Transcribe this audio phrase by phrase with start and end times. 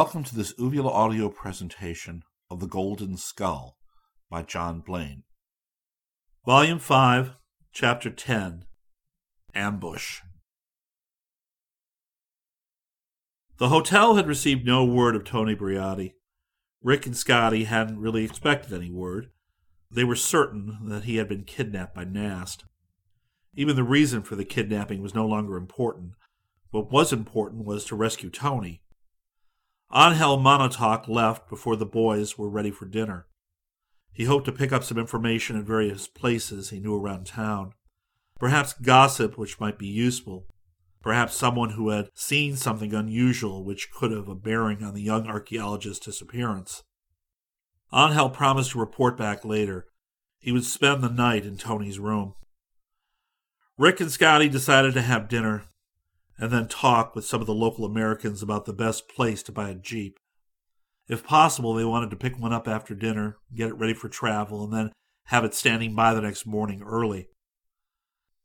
[0.00, 3.76] Welcome to this Uvula audio presentation of The Golden Skull
[4.30, 5.24] by John Blaine.
[6.46, 7.32] Volume 5,
[7.72, 8.64] Chapter 10
[9.56, 10.20] Ambush.
[13.56, 16.12] The hotel had received no word of Tony Briotti.
[16.80, 19.30] Rick and Scotty hadn't really expected any word.
[19.90, 22.64] They were certain that he had been kidnapped by Nast.
[23.56, 26.12] Even the reason for the kidnapping was no longer important.
[26.70, 28.80] What was important was to rescue Tony.
[29.94, 33.26] Angel Monotok left before the boys were ready for dinner.
[34.12, 37.72] He hoped to pick up some information at various places he knew around town.
[38.38, 40.46] Perhaps gossip which might be useful.
[41.00, 45.26] Perhaps someone who had seen something unusual which could have a bearing on the young
[45.26, 46.82] archaeologist's disappearance.
[47.94, 49.86] Angel promised to report back later.
[50.38, 52.34] He would spend the night in Tony's room.
[53.78, 55.64] Rick and Scotty decided to have dinner
[56.38, 59.70] and then talk with some of the local Americans about the best place to buy
[59.70, 60.18] a Jeep.
[61.08, 64.62] If possible, they wanted to pick one up after dinner, get it ready for travel,
[64.64, 64.92] and then
[65.26, 67.28] have it standing by the next morning early.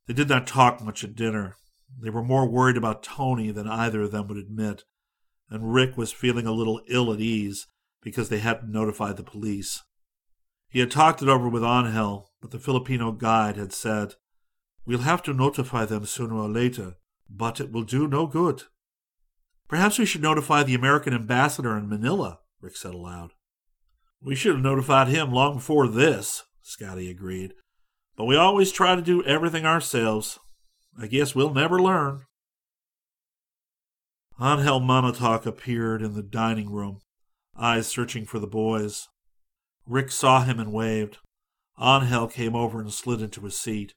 [0.08, 1.55] They did not talk much at dinner.
[2.02, 4.83] They were more worried about Tony than either of them would admit,
[5.49, 7.67] and Rick was feeling a little ill at ease
[8.02, 9.81] because they hadn't notified the police.
[10.67, 14.15] He had talked it over with Angel, but the Filipino guide had said,
[14.86, 16.95] We'll have to notify them sooner or later
[17.30, 18.64] but it will do no good.
[19.67, 23.32] Perhaps we should notify the American ambassador in Manila, Rick said aloud.
[24.22, 27.54] We should have notified him long before this, Scotty agreed.
[28.16, 30.39] But we always try to do everything ourselves.
[30.98, 32.22] I guess we'll never learn.
[34.42, 37.00] Angel Monotok appeared in the dining room,
[37.58, 39.08] eyes searching for the boys.
[39.86, 41.17] Rick saw him and waved.
[41.82, 43.94] Angel came over and slid into his seat.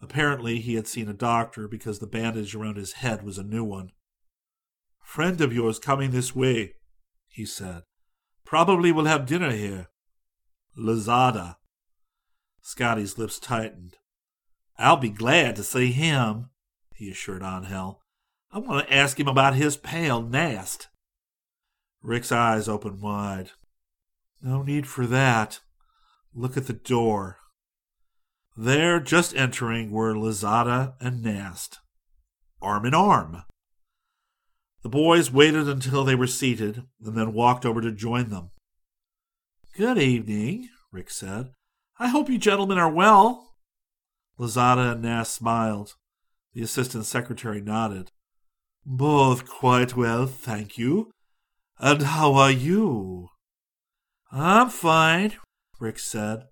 [0.00, 3.64] Apparently, he had seen a doctor because the bandage around his head was a new
[3.64, 3.90] one.
[5.02, 6.74] Friend of yours coming this way,
[7.28, 7.82] he said.
[8.44, 9.88] Probably will have dinner here.
[10.76, 11.56] Lozada.
[12.60, 13.96] Scotty's lips tightened.
[14.78, 16.50] I'll be glad to see him,
[16.94, 18.00] he assured Angel.
[18.52, 20.88] I want to ask him about his pal, Nast.
[22.02, 23.50] Rick's eyes opened wide.
[24.40, 25.60] No need for that.
[26.32, 27.38] Look at the door.
[28.60, 31.78] There, just entering, were Lozada and Nast,
[32.60, 33.44] arm in arm.
[34.82, 38.50] The boys waited until they were seated and then walked over to join them.
[39.76, 41.52] Good evening, Rick said.
[42.00, 43.54] I hope you gentlemen are well.
[44.40, 45.94] Lozada and Nast smiled.
[46.52, 48.10] The assistant secretary nodded.
[48.84, 51.12] Both quite well, thank you.
[51.78, 53.28] And how are you?
[54.32, 55.34] I'm fine,
[55.78, 56.48] Rick said.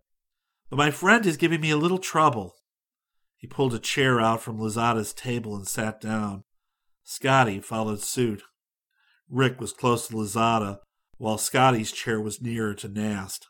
[0.69, 2.55] But my friend is giving me a little trouble.
[3.37, 6.45] He pulled a chair out from Lozada's table and sat down.
[7.05, 8.43] Scotty followed suit.
[9.29, 10.79] Rick was close to Lozada,
[11.19, 13.49] while Scotty's chair was nearer to Nast.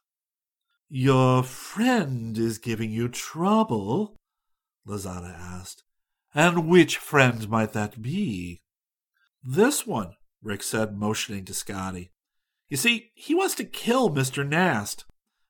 [0.88, 4.16] Your friend is giving you trouble?
[4.86, 5.82] Lozada asked.
[6.34, 8.60] And which friend might that be?
[9.42, 12.12] This one, Rick said, motioning to Scotty.
[12.68, 14.46] You see, he wants to kill Mr.
[14.46, 15.04] Nast.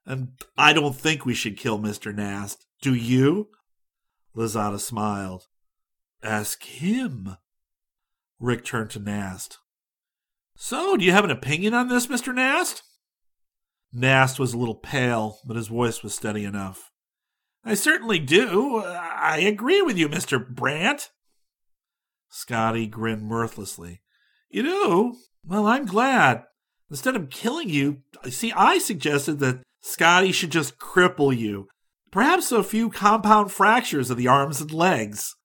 [0.06, 2.14] And I don't think we should kill Mr.
[2.14, 2.64] Nast.
[2.80, 3.48] Do you?
[4.36, 5.48] Lozada smiled.
[6.22, 7.36] Ask him.
[8.38, 9.58] Rick turned to Nast.
[10.56, 12.34] So, do you have an opinion on this, Mr.
[12.34, 12.82] Nast?
[13.92, 16.90] Nast was a little pale, but his voice was steady enough.
[17.64, 18.78] I certainly do.
[18.84, 20.46] I agree with you, Mr.
[20.46, 21.10] Brant.
[22.28, 24.02] Scotty grinned mirthlessly.
[24.50, 25.16] You do?
[25.44, 26.44] Well, I'm glad.
[26.90, 31.68] Instead of killing you, see, I suggested that Scotty should just cripple you.
[32.10, 35.36] Perhaps a few compound fractures of the arms and legs.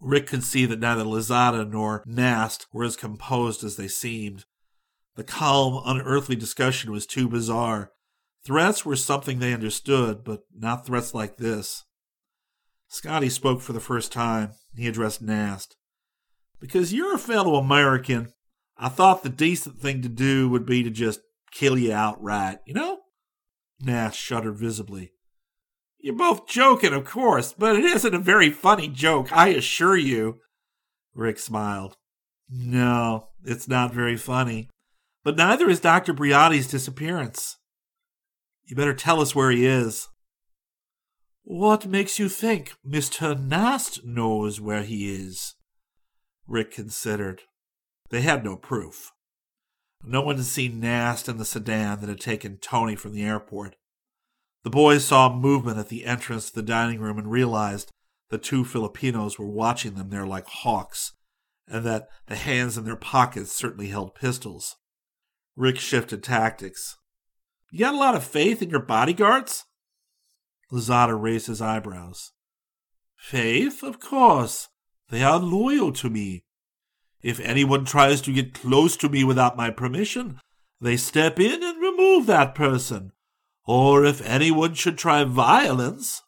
[0.00, 4.44] Rick could see that neither Lozada nor Nast were as composed as they seemed.
[5.16, 7.90] The calm, unearthly discussion was too bizarre.
[8.46, 11.82] Threats were something they understood, but not threats like this.
[12.86, 14.52] Scotty spoke for the first time.
[14.76, 15.74] He addressed Nast.
[16.60, 18.32] Because you're a fellow American,
[18.78, 21.18] I thought the decent thing to do would be to just
[21.50, 23.00] kill you outright, you know?
[23.84, 25.12] Nast shuddered visibly.
[25.98, 30.40] You're both joking, of course, but it isn't a very funny joke, I assure you.
[31.14, 31.96] Rick smiled.
[32.50, 34.68] No, it's not very funny.
[35.22, 36.12] But neither is Dr.
[36.12, 37.56] Briotti's disappearance.
[38.66, 40.08] You better tell us where he is.
[41.42, 43.38] What makes you think Mr.
[43.38, 45.54] Nast knows where he is?
[46.46, 47.42] Rick considered.
[48.10, 49.13] They had no proof.
[50.06, 53.76] No one had seen Nast in the sedan that had taken Tony from the airport.
[54.62, 57.90] The boys saw movement at the entrance to the dining room and realized
[58.30, 61.12] the two Filipinos were watching them there like hawks,
[61.68, 64.76] and that the hands in their pockets certainly held pistols.
[65.56, 66.96] Rick shifted tactics.
[67.70, 69.64] You got a lot of faith in your bodyguards?
[70.72, 72.32] Lozada raised his eyebrows.
[73.16, 73.82] Faith?
[73.82, 74.68] Of course.
[75.10, 76.44] They are loyal to me.
[77.24, 80.38] If anyone tries to get close to me without my permission,
[80.78, 83.12] they step in and remove that person.
[83.66, 86.20] Or if anyone should try violence.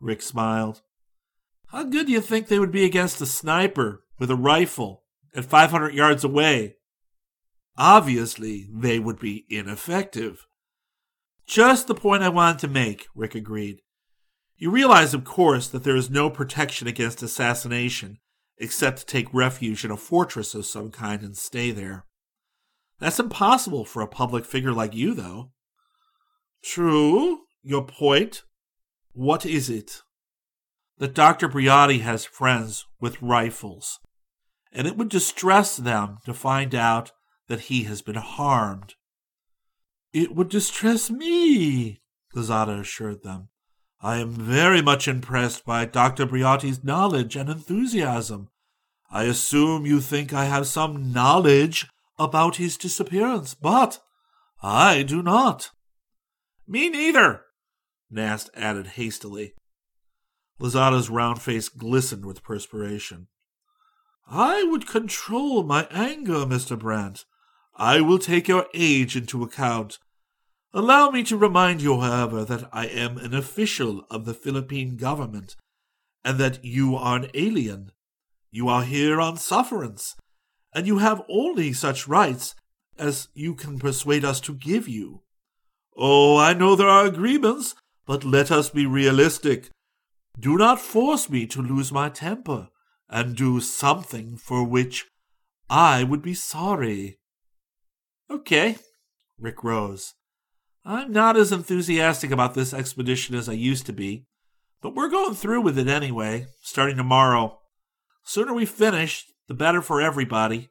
[0.00, 0.80] Rick smiled.
[1.66, 5.44] How good do you think they would be against a sniper with a rifle at
[5.44, 6.76] 500 yards away?
[7.76, 10.46] Obviously, they would be ineffective.
[11.46, 13.82] Just the point I wanted to make, Rick agreed.
[14.56, 18.20] You realize, of course, that there is no protection against assassination
[18.58, 22.04] except to take refuge in a fortress of some kind and stay there.
[22.98, 25.52] That's impossible for a public figure like you, though.
[26.62, 27.40] True.
[27.62, 28.42] Your point?
[29.12, 30.02] What is it?
[30.98, 31.48] That Dr.
[31.48, 34.00] Briotti has friends with rifles,
[34.72, 37.12] and it would distress them to find out
[37.46, 38.94] that he has been harmed.
[40.12, 42.00] It would distress me,
[42.34, 43.48] Lozada assured them.
[44.00, 46.26] I am very much impressed by Dr.
[46.26, 48.48] Briotti's knowledge and enthusiasm.
[49.10, 54.00] I assume you think I have some knowledge about his disappearance, but
[54.62, 55.70] I do not.
[56.66, 57.42] Me neither,
[58.10, 59.54] Nast added hastily.
[60.60, 63.28] Lozada's round face glistened with perspiration.
[64.30, 66.78] I would control my anger, Mr.
[66.78, 67.24] Brant.
[67.76, 69.98] I will take your age into account.
[70.74, 75.56] Allow me to remind you, however, that I am an official of the Philippine government,
[76.24, 77.92] and that you are an alien.
[78.50, 80.14] You are here on sufferance,
[80.74, 82.54] and you have only such rights
[82.98, 85.22] as you can persuade us to give you.
[85.96, 87.74] Oh, I know there are agreements,
[88.06, 89.70] but let us be realistic.
[90.38, 92.68] Do not force me to lose my temper
[93.08, 95.06] and do something for which
[95.70, 97.18] I would be sorry.
[98.30, 98.76] Okay,
[99.38, 100.14] Rick rose.
[100.90, 104.24] I'm not as enthusiastic about this expedition as I used to be,
[104.80, 107.58] but we're going through with it anyway, starting tomorrow.
[108.24, 110.70] Sooner we finish, the better for everybody.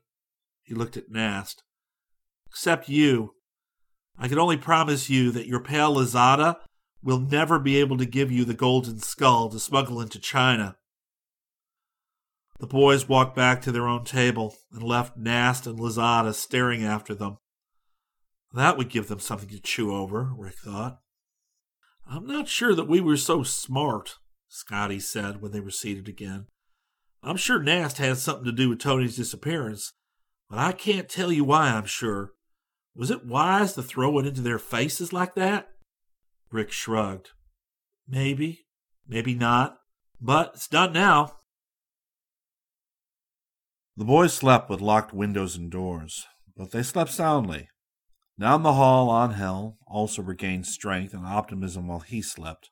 [0.64, 1.62] He looked at Nast.
[2.48, 3.36] Except you.
[4.18, 6.56] I can only promise you that your pal Lozada
[7.04, 10.78] will never be able to give you the golden skull to smuggle into China.
[12.60, 17.14] The boys walked back to their own table and left Nast and Lozada staring after
[17.14, 17.38] them.
[18.54, 21.00] That would give them something to chew over, Rick thought.
[22.10, 24.16] I'm not sure that we were so smart,
[24.48, 26.48] Scotty said when they were seated again.
[27.22, 29.94] I'm sure Nast had something to do with Tony's disappearance,
[30.50, 32.32] but I can't tell you why I'm sure.
[32.96, 35.68] Was it wise to throw it into their faces like that?
[36.52, 37.32] Rick shrugged.
[38.08, 38.66] Maybe,
[39.08, 39.78] maybe not,
[40.22, 41.34] but it's done now.
[43.98, 46.26] The boys slept with locked windows and doors,
[46.56, 47.68] but they slept soundly.
[48.40, 52.70] Down the hall, Angel also regained strength and optimism while he slept,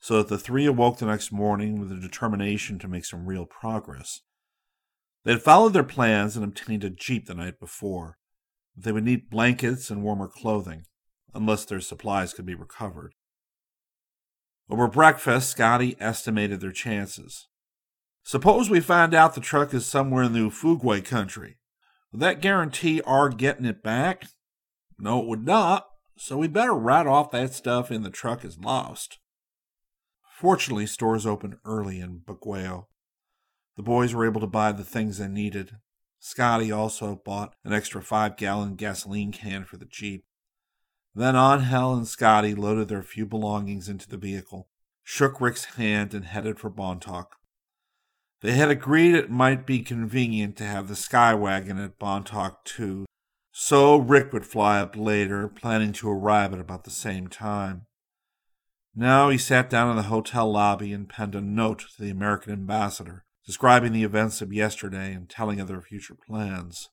[0.00, 3.46] so that the three awoke the next morning with a determination to make some real
[3.46, 4.22] progress.
[5.24, 8.18] They had followed their plans and obtained a jeep the night before,
[8.74, 10.84] but they would need blankets and warmer clothing,
[11.32, 13.14] unless their supplies could be recovered.
[14.68, 17.46] Over breakfast, Scotty estimated their chances.
[18.24, 21.58] Suppose we find out the truck is somewhere in the Ifugao country.
[22.12, 24.24] Would that guarantee our getting it back?
[24.98, 25.86] No, it would not,
[26.16, 29.18] so we'd better write off that stuff in the truck as lost.
[30.36, 32.86] Fortunately, stores opened early in Baguio.
[33.76, 35.76] The boys were able to buy the things they needed.
[36.18, 40.24] Scotty also bought an extra five gallon gasoline can for the Jeep.
[41.14, 44.68] Then Angel and Scotty loaded their few belongings into the vehicle,
[45.02, 47.26] shook Rick's hand, and headed for Bontoc.
[48.40, 53.06] They had agreed it might be convenient to have the Skywagon at Bontoc too,
[53.60, 57.86] so Rick would fly up later, planning to arrive at about the same time.
[58.94, 62.52] Now he sat down in the hotel lobby and penned a note to the American
[62.52, 66.88] ambassador, describing the events of yesterday and telling of their future plans.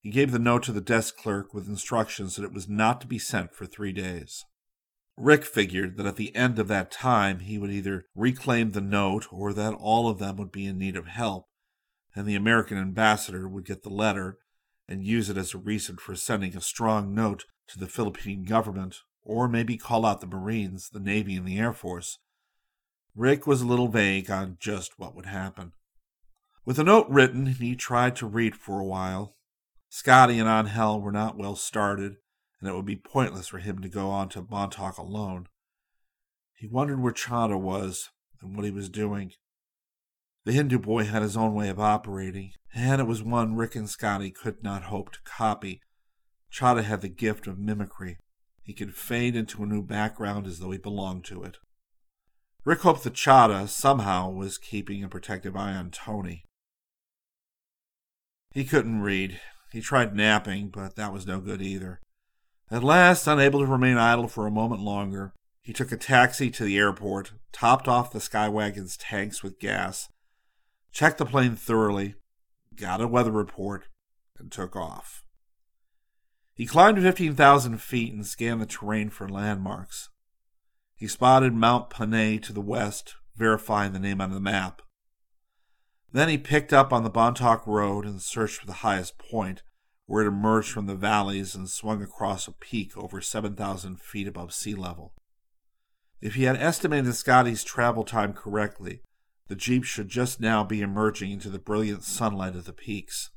[0.00, 3.08] He gave the note to the desk clerk with instructions that it was not to
[3.08, 4.44] be sent for three days.
[5.16, 9.26] Rick figured that at the end of that time he would either reclaim the note
[9.32, 11.48] or that all of them would be in need of help,
[12.14, 14.38] and the American ambassador would get the letter
[14.88, 19.00] and use it as a reason for sending a strong note to the Philippine government,
[19.24, 22.18] or maybe call out the Marines, the Navy, and the Air Force.
[23.14, 25.72] Rick was a little vague on just what would happen.
[26.64, 29.36] With the note written, he tried to read for a while.
[29.88, 32.16] Scotty and Angel were not well started,
[32.60, 35.48] and it would be pointless for him to go on to Bontoc alone.
[36.54, 39.32] He wondered where Chahda was and what he was doing.
[40.46, 43.90] The Hindu boy had his own way of operating, and it was one Rick and
[43.90, 45.80] Scotty could not hope to copy.
[46.52, 48.16] Chahda had the gift of mimicry.
[48.62, 51.56] He could fade into a new background as though he belonged to it.
[52.64, 56.44] Rick hoped that Chahda somehow was keeping a protective eye on Tony.
[58.52, 59.40] He couldn't read.
[59.72, 61.98] He tried napping, but that was no good either.
[62.70, 66.62] At last, unable to remain idle for a moment longer, he took a taxi to
[66.62, 70.08] the airport, topped off the Skywagon's tanks with gas,
[70.96, 72.14] checked the plane thoroughly,
[72.74, 73.84] got a weather report,
[74.38, 75.22] and took off.
[76.54, 80.08] He climbed to 15,000 feet and scanned the terrain for landmarks.
[80.94, 84.80] He spotted Mount Panay to the west, verifying the name on the map.
[86.12, 89.62] Then he picked up on the Bontoc Road and searched for the highest point,
[90.06, 94.54] where it emerged from the valleys and swung across a peak over 7,000 feet above
[94.54, 95.12] sea level.
[96.22, 99.02] If he had estimated Scotty's travel time correctly,
[99.48, 103.30] the Jeep should just now be emerging into the brilliant sunlight of the peaks.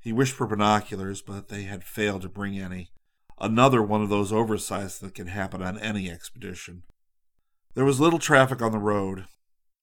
[0.00, 2.90] He wished for binoculars, but they had failed to bring any.
[3.38, 6.84] Another one of those oversights that can happen on any expedition.
[7.74, 9.26] There was little traffic on the road.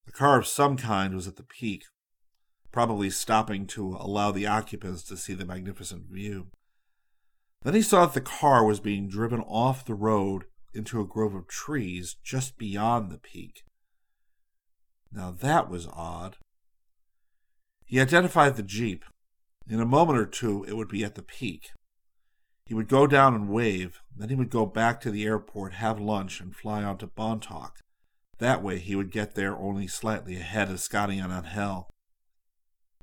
[0.06, 1.84] A car of some kind was at the peak,
[2.72, 6.48] probably stopping to allow the occupants to see the magnificent view.
[7.62, 11.34] Then he saw that the car was being driven off the road into a grove
[11.34, 13.64] of trees just beyond the peak.
[15.12, 16.36] Now that was odd.
[17.84, 19.04] He identified the Jeep.
[19.68, 21.70] In a moment or two, it would be at the peak.
[22.64, 25.98] He would go down and wave, then he would go back to the airport, have
[25.98, 27.76] lunch, and fly on to Bontoc.
[28.38, 31.88] That way he would get there only slightly ahead of Scotty and Angel.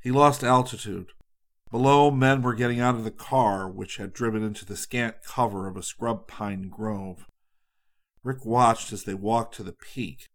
[0.01, 1.13] He lost altitude.
[1.71, 5.67] Below, men were getting out of the car, which had driven into the scant cover
[5.67, 7.25] of a scrub pine grove.
[8.23, 10.27] Rick watched as they walked to the peak,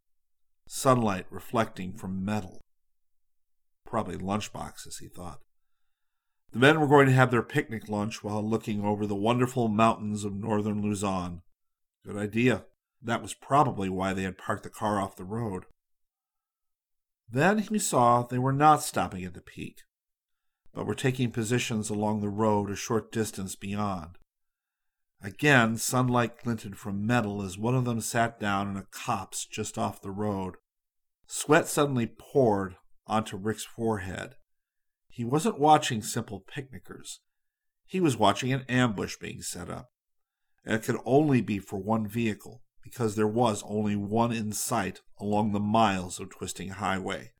[0.73, 2.61] sunlight reflecting from metal.
[3.85, 5.41] Probably lunchboxes, he thought.
[6.53, 10.25] The men were going to have their picnic lunch while looking over the wonderful mountains
[10.25, 11.43] of northern Luzon.
[12.07, 12.67] Good idea.
[13.03, 15.65] That was probably why they had parked the car off the road.
[17.29, 19.81] Then he saw they were not stopping at the peak,
[20.73, 24.19] but were taking positions along the road a short distance beyond.
[25.23, 29.77] Again, sunlight glinted from metal as one of them sat down in a copse just
[29.77, 30.55] off the road.
[31.27, 34.37] Sweat suddenly poured onto Rick's forehead.
[35.09, 37.21] He wasn't watching simple picnickers.
[37.85, 39.91] He was watching an ambush being set up.
[40.65, 45.00] And it could only be for one vehicle, because there was only one in sight
[45.19, 47.33] along the miles of twisting highway.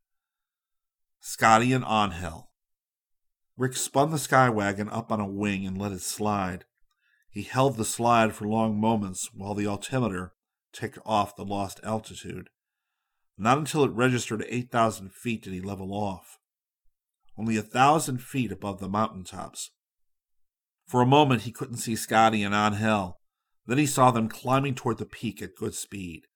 [1.21, 2.51] Scotty and Angel.
[3.57, 6.65] Rick spun the skywagon up on a wing and let it slide.
[7.31, 10.33] He held the slide for long moments while the altimeter
[10.73, 12.49] ticked off the lost altitude.
[13.39, 16.39] Not until it registered 8,000 feet did he level off.
[17.39, 19.71] Only a thousand feet above the mountain tops.
[20.87, 23.19] For a moment he couldn't see Scotty and Angel.
[23.67, 26.27] Then he saw them climbing toward the peak at good speed.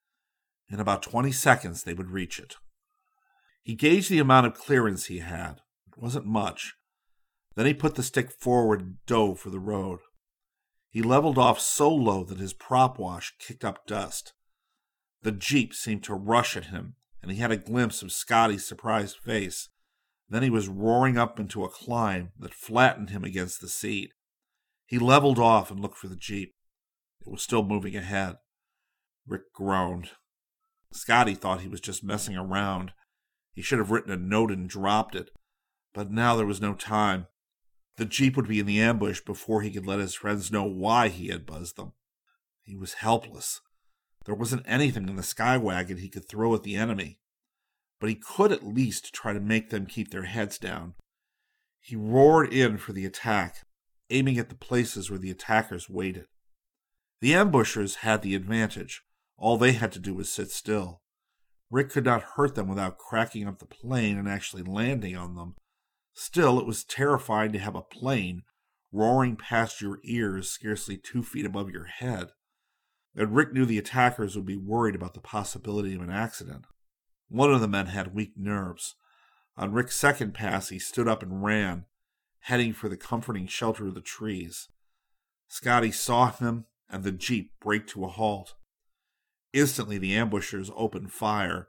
[0.71, 2.55] In about 20 seconds they would reach it.
[3.63, 5.61] He gauged the amount of clearance he had.
[5.89, 6.75] It wasn't much.
[7.57, 10.01] Then he put the stick forward and dove for the road.
[10.95, 14.33] He leveled off so low that his prop wash kicked up dust.
[15.23, 19.17] The Jeep seemed to rush at him, and he had a glimpse of Scotty's surprised
[19.17, 19.71] face.
[20.29, 24.13] Then he was roaring up into a climb that flattened him against the seat.
[24.87, 26.55] He leveled off and looked for the Jeep.
[27.27, 28.37] It was still moving ahead.
[29.27, 30.11] Rick groaned.
[30.93, 32.93] Scotty thought he was just messing around.
[33.53, 35.31] He should have written a note and dropped it.
[35.93, 37.27] But now there was no time.
[37.97, 41.09] The Jeep would be in the ambush before he could let his friends know why
[41.09, 41.93] he had buzzed them.
[42.63, 43.61] He was helpless.
[44.25, 47.21] There wasn't anything in the sky wagon he could throw at the enemy,
[48.01, 50.95] but he could at least try to make them keep their heads down.
[51.81, 53.67] He roared in for the attack,
[54.11, 56.27] aiming at the places where the attackers waited.
[57.21, 59.03] The ambushers had the advantage.
[59.37, 61.03] All they had to do was sit still.
[61.71, 65.57] Rick could not hurt them without cracking up the plane and actually landing on them,
[66.15, 68.43] Still, it was terrifying to have a plane
[68.93, 72.29] roaring past your ears scarcely two feet above your head.
[73.17, 76.67] And Rick knew the attackers would be worried about the possibility of an accident.
[77.29, 78.95] One of the men had weak nerves.
[79.57, 81.87] On Rick's second pass, he stood up and ran,
[82.41, 84.69] heading for the comforting shelter of the trees.
[85.49, 88.55] Scotty saw him and the jeep brake to a halt.
[89.53, 91.69] Instantly, the ambushers opened fire.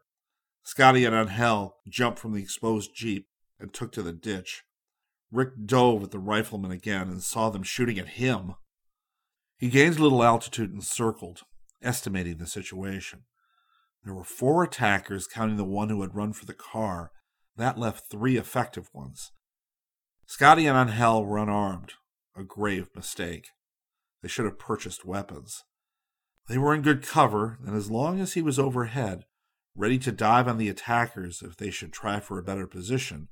[0.64, 3.28] Scotty and Angel jumped from the exposed jeep
[3.60, 4.64] and took to the ditch.
[5.32, 8.56] Rick dove at the riflemen again and saw them shooting at him.
[9.58, 11.42] He gained a little altitude and circled,
[11.82, 13.24] estimating the situation.
[14.04, 17.12] There were four attackers, counting the one who had run for the car.
[17.58, 19.32] That left three effective ones.
[20.28, 21.94] Scotty and Angel were unarmed.
[22.36, 23.48] a grave mistake.
[24.22, 25.64] They should have purchased weapons.
[26.48, 29.24] They were in good cover, and as long as he was overhead,
[29.76, 33.30] ready to dive on the attackers if they should try for a better position,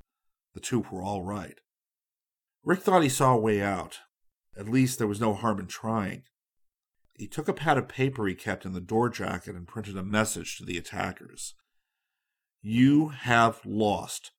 [0.54, 1.60] the two were all right.
[2.64, 4.00] Rick thought he saw a way out.
[4.58, 6.24] At least there was no harm in trying.
[7.16, 10.04] He took a pad of paper he kept in the door jacket and printed a
[10.04, 11.56] message to the attackers.
[12.62, 14.32] You have lost.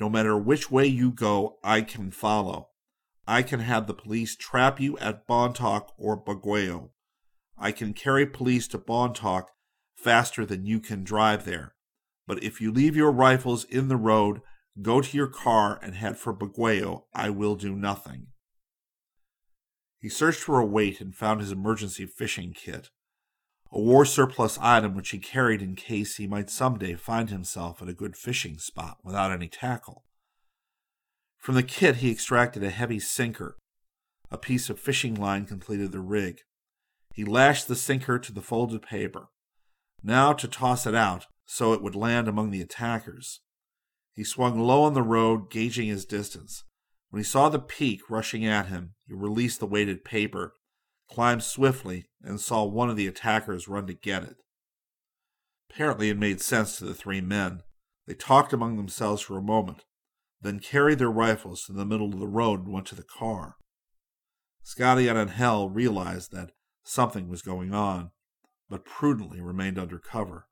[0.00, 2.70] No matter which way you go, I can follow.
[3.26, 6.90] I can have the police trap you at Bontoc or Baguio.
[7.56, 9.44] I can carry police to Bontoc
[9.94, 11.74] faster than you can drive there.
[12.26, 14.40] But if you leave your rifles in the road,
[14.80, 18.28] go to your car and head for Baguio, I will do nothing.
[19.98, 22.90] He searched for a weight and found his emergency fishing kit,
[23.70, 27.88] a war surplus item which he carried in case he might someday find himself at
[27.88, 30.04] a good fishing spot without any tackle.
[31.38, 33.56] From the kit, he extracted a heavy sinker.
[34.30, 36.40] A piece of fishing line completed the rig.
[37.14, 39.28] He lashed the sinker to the folded paper.
[40.02, 43.40] Now to toss it out so it would land among the attackers.
[44.14, 46.64] He swung low on the road, gauging his distance.
[47.10, 50.54] When he saw the peak rushing at him, he released the weighted paper,
[51.10, 54.36] climbed swiftly, and saw one of the attackers run to get it.
[55.70, 57.62] Apparently, it made sense to the three men.
[58.06, 59.84] They talked among themselves for a moment,
[60.40, 63.56] then carried their rifles to the middle of the road and went to the car.
[64.62, 66.52] Scotty and Angel realized that
[66.84, 68.10] something was going on,
[68.68, 70.48] but prudently remained under cover.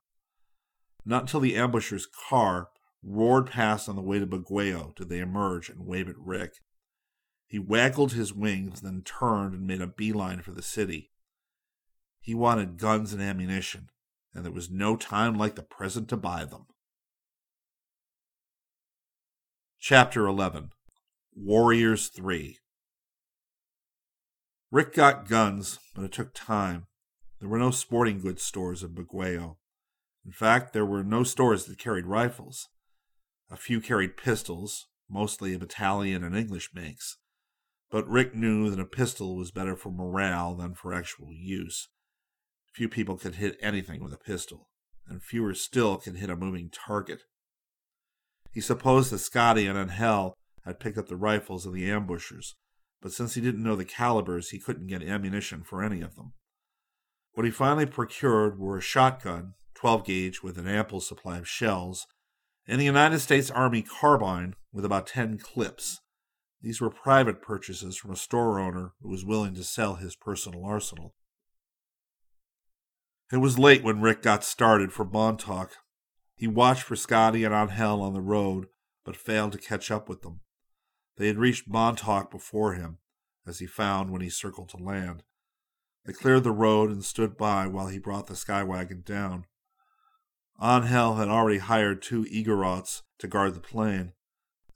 [1.05, 2.69] Not until the ambusher's car
[3.03, 6.55] roared past on the way to Baguio did they emerge and wave at Rick.
[7.47, 11.11] He waggled his wings, then turned and made a beeline for the city.
[12.21, 13.89] He wanted guns and ammunition,
[14.35, 16.67] and there was no time like the present to buy them.
[19.81, 20.71] Chapter 11
[21.35, 22.59] Warriors 3
[24.71, 26.87] Rick got guns, but it took time.
[27.41, 29.57] There were no sporting goods stores in Baguio.
[30.25, 32.69] In fact, there were no stores that carried rifles.
[33.51, 37.19] A few carried pistols, mostly of Italian and English makes.
[37.91, 41.89] But Rick knew that a pistol was better for morale than for actual use.
[42.73, 44.69] Few people could hit anything with a pistol,
[45.09, 47.23] and fewer still could hit a moving target.
[48.53, 52.55] He supposed that Scotty and Angel had picked up the rifles of the ambushers,
[53.01, 56.35] but since he didn't know the calibers, he couldn't get ammunition for any of them.
[57.33, 62.07] What he finally procured were a shotgun, 12 gauge, with an ample supply of shells,
[62.71, 66.03] and the United States Army carbine with about 10 clips.
[66.63, 70.65] These were private purchases from a store owner who was willing to sell his personal
[70.65, 71.17] arsenal.
[73.33, 75.71] It was late when Rick got started for Bontoc.
[76.37, 78.67] He watched for Scotty and Angel on the road,
[79.05, 80.41] but failed to catch up with them.
[81.17, 82.99] They had reached Bontoc before him,
[83.49, 85.25] as he found when he circled to land.
[86.07, 89.47] They cleared the road and stood by while he brought the skywagon down.
[90.63, 94.13] Angel had already hired two Igorots to guard the plane.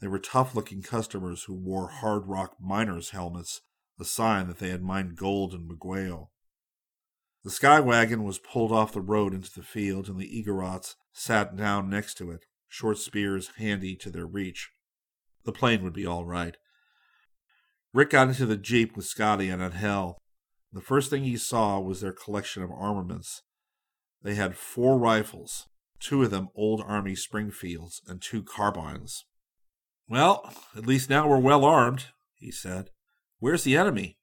[0.01, 3.61] They were tough looking customers who wore hard rock miners' helmets,
[4.01, 6.29] a sign that they had mined gold in Baguio.
[7.43, 11.55] The sky wagon was pulled off the road into the field, and the Igorots sat
[11.55, 14.71] down next to it, short spears handy to their reach.
[15.45, 16.57] The plane would be all right.
[17.93, 20.19] Rick got into the jeep with Scotty and Angel.
[20.73, 23.43] The first thing he saw was their collection of armaments.
[24.23, 25.69] They had four rifles,
[26.05, 29.25] two of them old Army Springfields, and two carbines.
[30.07, 32.91] Well, at least now we're well armed, he said.
[33.39, 34.19] Where's the enemy?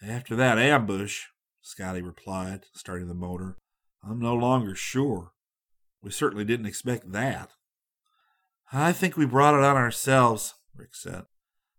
[0.00, 1.24] After that ambush,
[1.60, 3.58] Scotty replied, starting the motor,
[4.02, 5.32] I'm no longer sure.
[6.00, 7.50] We certainly didn't expect that.
[8.72, 11.24] I think we brought it on ourselves, Rick said.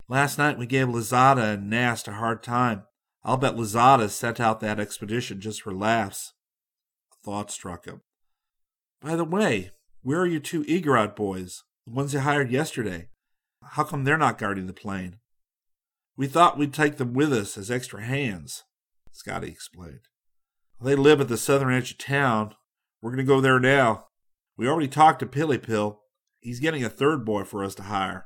[0.09, 2.83] Last night we gave Lozada and Nast a hard time.
[3.23, 6.33] I'll bet Lozada sent out that expedition just for laughs.
[7.13, 8.01] A thought struck him.
[9.01, 13.09] By the way, where are your two Igorot boys, the ones you hired yesterday?
[13.63, 15.17] How come they're not guarding the plane?
[16.17, 18.63] We thought we'd take them with us as extra hands,
[19.11, 20.01] Scotty explained.
[20.81, 22.55] They live at the southern edge of town.
[23.01, 24.05] We're going to go there now.
[24.57, 26.01] We already talked to Pilly Pill.
[26.39, 28.25] He's getting a third boy for us to hire.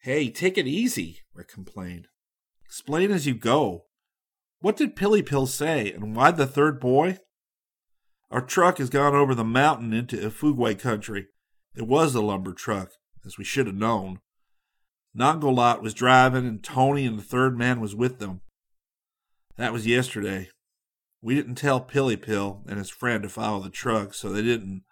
[0.00, 2.08] Hey, take it easy, Rick complained.
[2.64, 3.84] Explain as you go.
[4.60, 7.18] What did Pilly Pill say, and why the third boy?
[8.30, 11.26] Our truck has gone over the mountain into Ifugao country.
[11.74, 12.92] It was a lumber truck,
[13.24, 14.20] as we should have known.
[15.16, 18.42] Nongolot was driving, and Tony and the third man was with them.
[19.56, 20.50] That was yesterday.
[21.22, 24.84] We didn't tell Pilly Pill and his friend to follow the truck, so they didn't.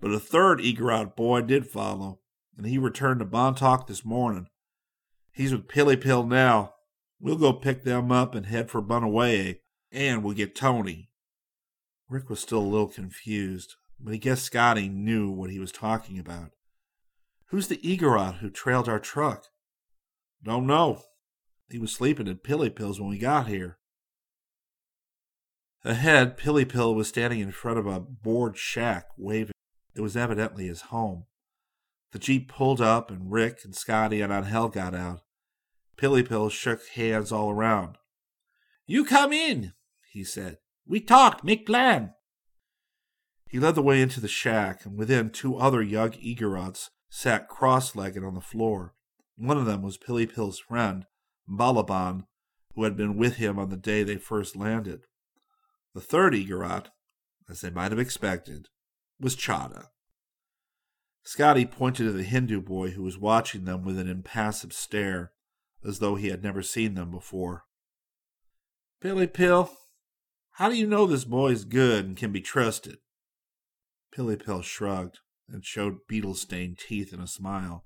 [0.00, 2.20] But a third Igorot boy did follow,
[2.56, 4.48] and he returned to Bontoc this morning.
[5.32, 6.74] He's with Pilly Pill now,
[7.24, 9.56] We'll go pick them up and head for Banaue,
[9.90, 11.08] and we'll get Tony.
[12.08, 16.18] Rick was still a little confused, but he guessed Scotty knew what he was talking
[16.18, 16.50] about.
[17.48, 19.46] Who's the Igorot who trailed our truck?
[20.42, 21.02] Don't know.
[21.70, 23.78] He was sleeping at Pilly Pills when we got here.
[25.84, 29.52] Ahead, Pilly Pill was standing in front of a board shack, waving.
[29.94, 31.24] It was evidently his home.
[32.12, 35.20] The Jeep pulled up, and Rick and Scotty and Angel got out.
[35.96, 37.96] Pilly Pill shook hands all around.
[38.86, 39.72] You come in,
[40.10, 40.58] he said.
[40.86, 42.14] We talk, make plan.
[43.48, 48.24] He led the way into the shack, and within two other young Igorots sat cross-legged
[48.24, 48.94] on the floor.
[49.36, 51.06] One of them was Pilly Pill's friend,
[51.48, 52.26] Balaban,
[52.74, 55.06] who had been with him on the day they first landed.
[55.94, 56.88] The third Igorot,
[57.48, 58.68] as they might have expected,
[59.20, 59.86] was Chahda.
[61.22, 65.32] Scotty pointed to the Hindu boy who was watching them with an impassive stare,
[65.86, 67.64] as though he had never seen them before.
[69.00, 69.70] Pilly Pill,
[70.54, 72.98] how do you know this boy's good and can be trusted?
[74.12, 77.84] Pilly Pill shrugged and showed beetle stained teeth in a smile.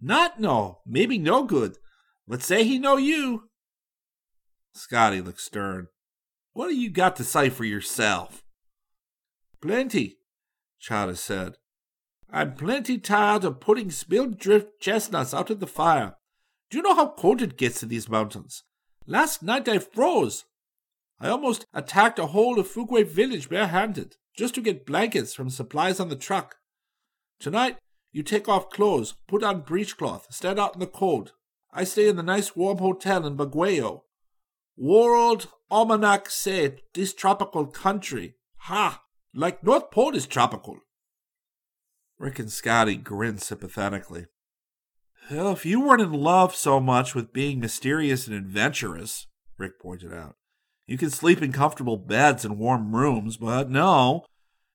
[0.00, 1.76] Not no, maybe no good.
[2.28, 3.50] Let's say he know you.
[4.72, 5.88] Scotty looked stern.
[6.52, 8.44] What do you got to say for yourself?
[9.60, 10.18] Plenty,
[10.80, 11.54] Chahda said.
[12.30, 16.14] I'm plenty tired of putting Spindrift chestnuts out of the fire.
[16.70, 18.62] Do you know how cold it gets in these mountains?
[19.06, 20.44] Last night I froze.
[21.20, 26.08] I almost attacked a whole Ifugao village barehanded, just to get blankets from supplies on
[26.08, 26.56] the truck.
[27.38, 27.76] Tonight,
[28.10, 31.32] you take off clothes, put on breechcloth, stand out in the cold.
[31.72, 34.02] I stay in the nice warm hotel in Baguio.
[34.76, 38.36] World Almanac said this tropical country.
[38.62, 39.02] Ha!
[39.34, 40.78] Like North Pole is tropical.
[42.18, 44.26] Rick and Scotty grinned sympathetically.
[45.30, 50.12] Well, if you weren't in love so much with being mysterious and adventurous, Rick pointed
[50.12, 50.36] out,
[50.90, 54.24] you can sleep in comfortable beds and warm rooms, but no,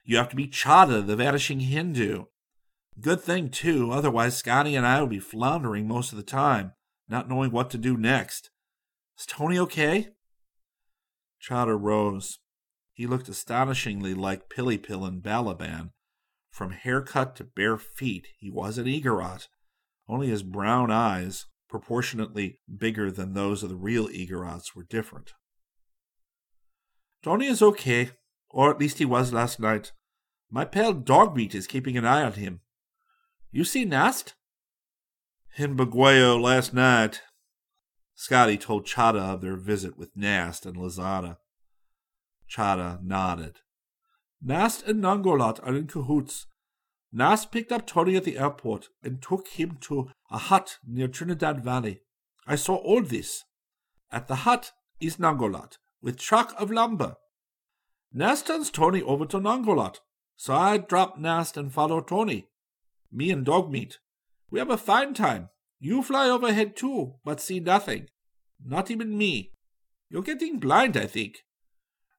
[0.06, 2.23] you have to be Chahda, the vanishing Hindu.
[3.01, 6.71] Good thing, too, otherwise Scotty and I would be floundering most of the time,
[7.10, 8.49] not knowing what to do next.
[9.19, 10.12] Is Tony okay?
[11.45, 12.39] Chahda rose.
[12.93, 15.89] He looked astonishingly like Pilly Pill and Balaban.
[16.49, 19.49] From haircut to bare feet, he was an Igorot.
[20.08, 25.34] Only his brown eyes, proportionately bigger than those of the real Igorots, were different.
[27.25, 28.11] Tony is okay,
[28.51, 29.93] or at least he was last night.
[30.51, 32.59] My pal Dogmeat is keeping an eye on him.
[33.49, 34.35] You see Nast?
[35.57, 37.23] In Baguio last night.
[38.13, 41.38] Scotty told Chahda of their visit with Nast and Lozada.
[42.47, 43.55] Chahda nodded.
[44.39, 46.45] Nast and Nangolat are in cahoots.
[47.11, 51.63] Nast picked up Tony at the airport and took him to a hut near Trinidad
[51.63, 52.01] Valley.
[52.45, 53.45] I saw all this.
[54.11, 57.15] At the hut is Nangolat, with truck of lumber.
[58.13, 59.97] Nast turns Tony over to Nangolat,
[60.38, 62.47] so I drop Nast and follow Tony.
[63.12, 63.95] Me and Dogmeat.
[64.49, 65.49] We have a fine time.
[65.79, 68.08] You fly overhead too, but see nothing.
[68.63, 69.51] Not even me.
[70.10, 71.38] You're getting blind, I think.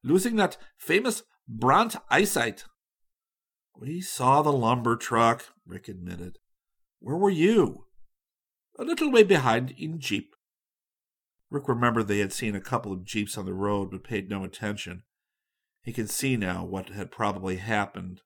[0.03, 2.65] Losing that famous Brant eyesight.
[3.75, 6.37] We saw the lumber truck, Rick admitted.
[6.99, 7.85] Where were you?
[8.77, 10.35] A little way behind in Jeep.
[11.49, 14.43] Rick remembered they had seen a couple of Jeeps on the road but paid no
[14.43, 15.03] attention.
[15.81, 18.21] He could see now what had probably happened.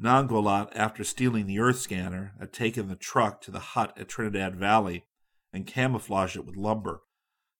[0.00, 4.56] Nangolat, after stealing the Earth scanner, had taken the truck to the hut at Trinidad
[4.56, 5.04] Valley
[5.52, 7.02] and camouflaged it with lumber.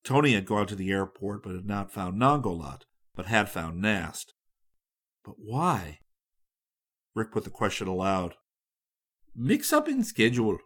[0.03, 2.83] Tony had gone to the airport but had not found Nangolat,
[3.14, 4.35] but had found Nast.
[5.24, 6.00] But why?
[7.14, 8.35] Rick put the question aloud.
[9.35, 10.59] Mix up in schedule,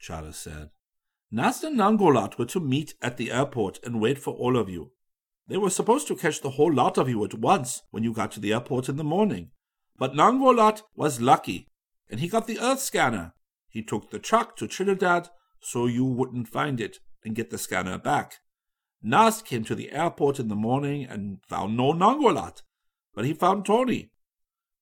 [0.00, 0.70] Chahda said.
[1.34, 4.92] Nast and Nangolat were to meet at the airport and wait for all of you.
[5.48, 8.32] They were supposed to catch the whole lot of you at once when you got
[8.32, 9.50] to the airport in the morning.
[9.96, 11.68] But Nangolat was lucky,
[12.10, 13.32] and he got the Earth scanner.
[13.66, 17.96] He took the truck to Trinidad so you wouldn't find it and get the scanner
[17.96, 18.40] back.
[19.02, 22.60] Nast came to the airport in the morning and found no Nangolat,
[23.14, 24.10] but he found Tony.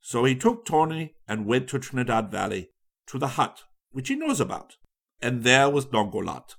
[0.00, 2.70] So he took Tony and went to Trinidad Valley,
[3.06, 4.78] to the hut, which he knows about,
[5.22, 6.54] and there was Nangolat.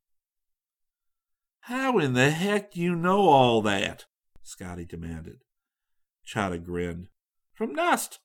[1.62, 4.06] How in the heck do you know all that?
[4.43, 5.39] Scotty demanded.
[6.28, 7.08] Chahda grinned.
[7.54, 8.19] From Nast.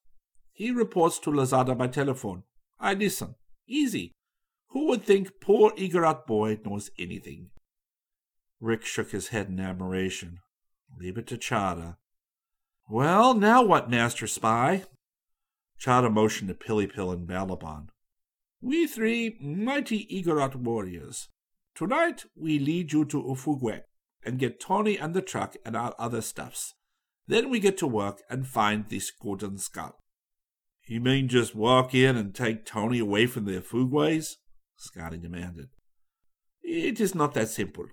[0.52, 2.44] He reports to Lozada by telephone.
[2.80, 3.34] I listen.
[3.68, 4.12] Easy.
[4.68, 7.50] Who would think poor Igorot boy knows anything?
[8.60, 10.38] Rick shook his head in admiration.
[10.98, 11.96] Leave it to Chahda.
[12.88, 14.84] Well, now what, Master Spy?
[15.80, 17.88] Chahda motioned to Pilly Pill and Balaban.
[18.66, 21.28] We three mighty Igorot warriors.
[21.76, 23.82] Tonight we lead you to Ifugao
[24.24, 26.74] and get Tony and the truck and our other stuffs.
[27.28, 30.02] Then we get to work and find this golden skull.
[30.84, 34.32] You mean just walk in and take Tony away from the Ifugaos?
[34.74, 35.68] Scotty demanded.
[36.60, 37.86] It is not that simple,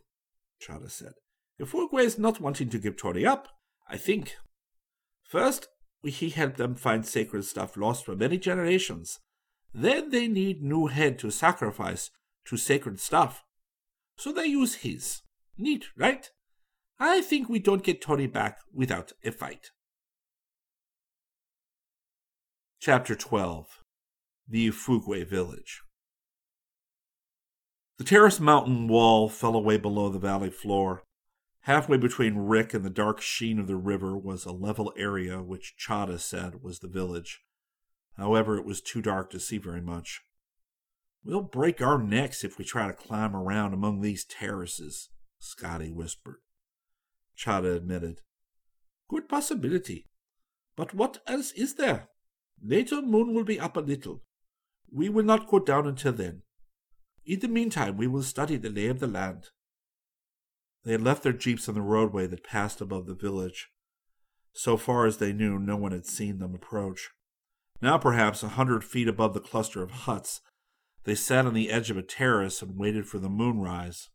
[0.59, 1.13] Chahda said.
[1.62, 3.47] Ifugao is not wanting to give Tony up,
[3.88, 4.38] I think.
[5.21, 5.67] First,
[6.03, 9.19] he helped them find sacred stuff lost for many generations.
[9.73, 12.12] Then they need new head to sacrifice
[12.45, 13.43] to sacred stuff.
[14.17, 15.21] So they use his.
[15.57, 16.29] Neat, right?
[16.99, 19.71] I think we don't get Tony back without a fight.
[22.79, 23.79] Chapter 12
[24.47, 25.81] The Ifugao Village
[27.97, 31.03] The terrace mountain wall fell away below the valley floor.
[31.62, 35.75] Halfway between Rick and the dark sheen of the river was a level area which
[35.79, 37.41] Chahda said was the village.
[38.17, 40.21] However, it was too dark to see very much.
[41.23, 46.38] We'll break our necks if we try to climb around among these terraces, Scotty whispered.
[47.38, 48.21] Chahda admitted.
[49.10, 50.08] Good possibility.
[50.76, 52.10] But what else is there?
[52.62, 54.21] Later moon will be up a little.
[54.91, 56.43] We will not go down until then.
[57.26, 59.47] In the meantime, we will study the lay of the land.
[60.84, 63.69] They had left their jeeps on the roadway that passed above the village.
[64.52, 67.10] So far as they knew, no one had seen them approach.
[67.84, 70.39] Now, perhaps a hundred feet above the cluster of huts,
[71.04, 74.10] they sat on the edge of a terrace and waited for the moonrise.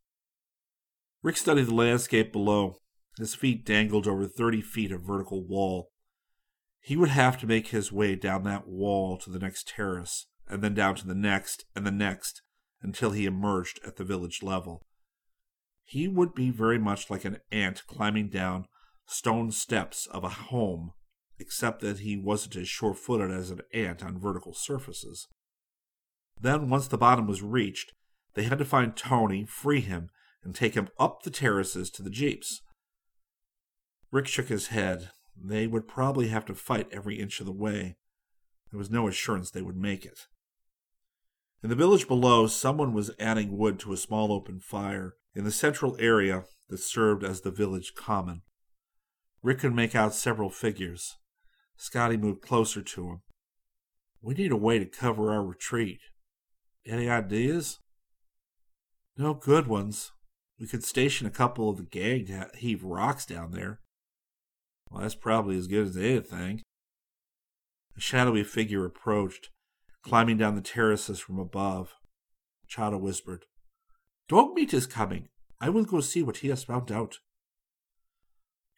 [1.22, 2.76] Rick studied the landscape below.
[3.18, 5.90] His feet dangled over thirty feet of vertical wall.
[6.80, 10.62] He would have to make his way down that wall to the next terrace, and
[10.62, 12.40] then down to the next and the next,
[12.80, 14.86] until he emerged at the village level.
[15.84, 18.64] He would be very much like an ant climbing down
[19.04, 20.92] stone steps of a home,
[21.38, 25.28] except that he wasn't as sure footed as an ant on vertical surfaces.
[26.40, 27.92] Then, once the bottom was reached,
[28.34, 30.10] they had to find Tony, free him,
[30.44, 32.62] and take him up the terraces to the jeeps.
[34.10, 35.10] Rick shook his head.
[35.36, 37.96] They would probably have to fight every inch of the way.
[38.70, 40.26] There was no assurance they would make it.
[41.62, 45.50] In the village below, someone was adding wood to a small open fire in the
[45.50, 48.42] central area that served as the village common.
[49.42, 51.16] Rick could make out several figures.
[51.78, 53.20] Scotty moved closer to him.
[54.20, 56.00] We need a way to cover our retreat.
[56.84, 57.78] Any ideas?
[59.16, 60.10] No good ones.
[60.58, 63.80] We could station a couple of the gang to heave rocks down there.
[64.90, 66.62] Well, that's probably as good as anything.
[67.96, 69.50] A shadowy figure approached,
[70.02, 71.94] climbing down the terraces from above.
[72.68, 73.44] Chahda whispered,
[74.28, 75.28] Dogmeat is coming.
[75.60, 77.18] I will go see what he has found out.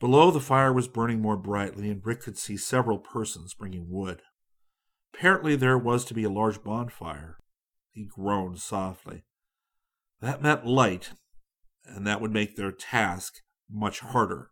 [0.01, 4.23] Below, the fire was burning more brightly, and Rick could see several persons bringing wood.
[5.13, 7.37] Apparently, there was to be a large bonfire.
[7.93, 9.25] He groaned softly.
[10.21, 11.11] That meant light,
[11.85, 13.35] and that would make their task
[13.71, 14.51] much harder.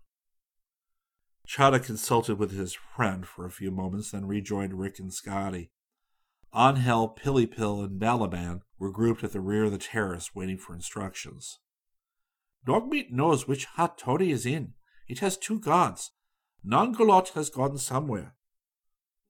[1.48, 5.70] Chahda consulted with his friend for a few moments, then rejoined Rick and Scotty.
[6.54, 11.58] Angel, Pilipil, and Balaban were grouped at the rear of the terrace waiting for instructions.
[12.66, 14.74] Dogmeat knows which hut Tony is in.
[15.08, 16.10] It has two guards.
[16.66, 18.34] Nongolot has gone somewhere.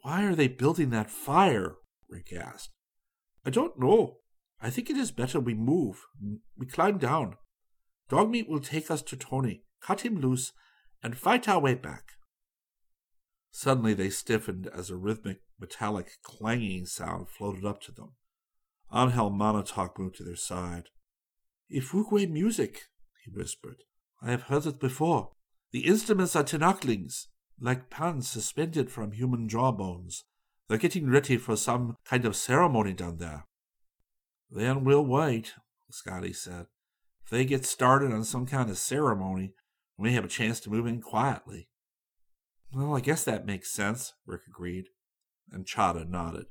[0.02, 1.76] Why are they building that fire?
[2.08, 2.70] Rick asked.
[3.44, 4.18] I don't know.
[4.60, 6.04] I think it is better we move.
[6.56, 7.36] We climb down.
[8.10, 10.52] Dogmeat will take us to Tony, cut him loose,
[11.02, 12.12] and fight our way back.
[13.50, 18.12] Suddenly they stiffened as a rhythmic, metallic, clanging sound floated up to them.
[18.92, 20.88] Angel Monotalk moved to their side.
[21.72, 22.84] Ifugao music,
[23.24, 23.82] he whispered.
[24.22, 25.32] I have heard it before.
[25.70, 27.26] The instruments are tinaklings,
[27.60, 30.24] like pans suspended from human jawbones.
[30.68, 33.46] They're getting ready for some kind of ceremony down there.
[34.50, 35.54] Then we'll wait,
[35.90, 36.66] Scotty said.
[37.24, 39.52] If they get started on some kind of ceremony,
[39.98, 41.68] we have a chance to move in quietly.
[42.72, 44.86] Well, I guess that makes sense, Rick agreed,
[45.50, 46.46] and Chahda nodded.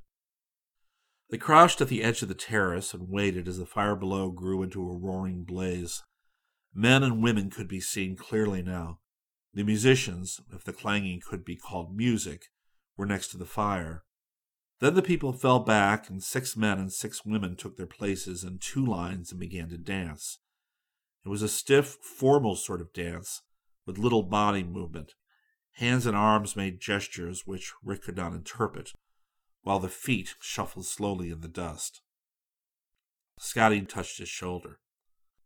[1.30, 4.64] They crouched at the edge of the terrace and waited as the fire below grew
[4.64, 6.04] into a roaring blaze.
[6.74, 9.00] Men and women could be seen clearly now.
[9.58, 12.50] The musicians, if the clanging could be called music,
[12.96, 14.04] were next to the fire.
[14.82, 18.60] Then the people fell back, and six men and six women took their places in
[18.60, 20.38] two lines and began to dance.
[21.26, 23.42] It was a stiff, formal sort of dance,
[23.88, 25.16] with little body movement.
[25.78, 28.92] Hands and arms made gestures which Rick could not interpret,
[29.64, 32.02] while the feet shuffled slowly in the dust.
[33.40, 34.78] Scotty touched his shoulder.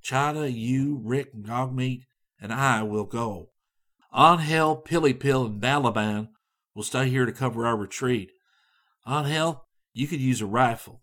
[0.04, 2.08] Chahda, you, Rick, Dogmeat,
[2.42, 3.51] and I will go.
[4.14, 6.30] Angel, Pilipil, and Balaban
[6.76, 8.32] will stay here to cover our retreat.
[9.08, 11.02] Angel, you could use a rifle.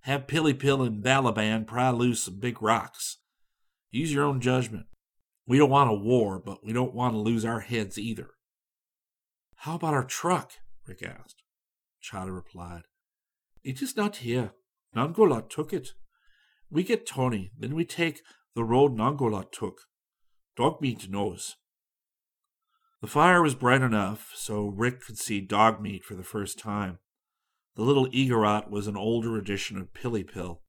[0.00, 3.18] Have Pilipil and Balaban pry loose some big rocks.
[3.90, 4.86] Use your own judgment.
[5.46, 8.30] We don't want a war, but we don't want to lose our heads either.
[9.56, 10.52] How about our truck?
[10.86, 11.42] Rick asked.
[12.02, 12.82] Chahda replied,
[13.62, 14.52] It is not here.
[14.96, 15.90] Nongolot took it.
[16.70, 18.22] We get Tony, then we take
[18.54, 19.82] the road Nongolot took.
[20.58, 21.56] Dogmeat knows.
[23.00, 26.98] The fire was bright enough so Rick could see Dogmeat for the first time.
[27.76, 30.60] The little Igorot was an older edition of Pilipil.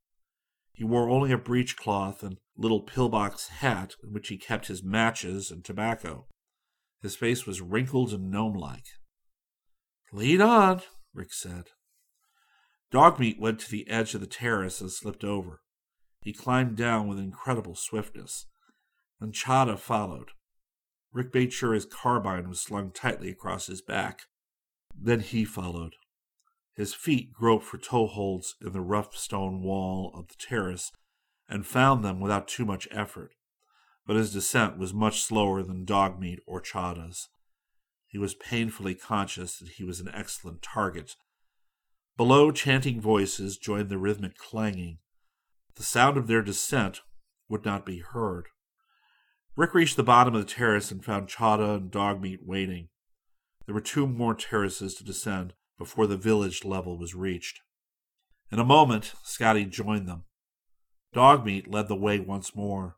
[0.72, 5.52] He wore only a breechcloth and little pillbox hat in which he kept his matches
[5.52, 6.28] and tobacco.
[7.02, 8.86] His face was wrinkled and gnome like.
[10.14, 10.82] Lead on,
[11.14, 11.66] Rick said.
[12.92, 15.62] Dogmeat went to the edge of the terrace and slipped over.
[16.22, 18.46] He climbed down with incredible swiftness.
[19.20, 20.30] Then Chahda followed.
[21.14, 24.24] Rick made sure his carbine was slung tightly across his back.
[24.96, 25.96] Then he followed.
[26.74, 30.92] His feet groped for toeholds in the rough stone wall of the terrace
[31.50, 33.34] and found them without too much effort,
[34.06, 37.28] but his descent was much slower than Dogmeat or Chahda's.
[38.08, 41.16] He was painfully conscious that he was an excellent target.
[42.18, 45.00] Below, chanting voices joined the rhythmic clanging.
[45.76, 47.02] The sound of their descent
[47.50, 48.48] would not be heard.
[49.56, 52.88] Rick reached the bottom of the terrace and found Chahda and Dogmeat waiting.
[53.66, 57.60] There were two more terraces to descend before the village level was reached.
[58.52, 60.24] In a moment, Scotty joined them.
[61.14, 62.96] Dogmeat led the way once more.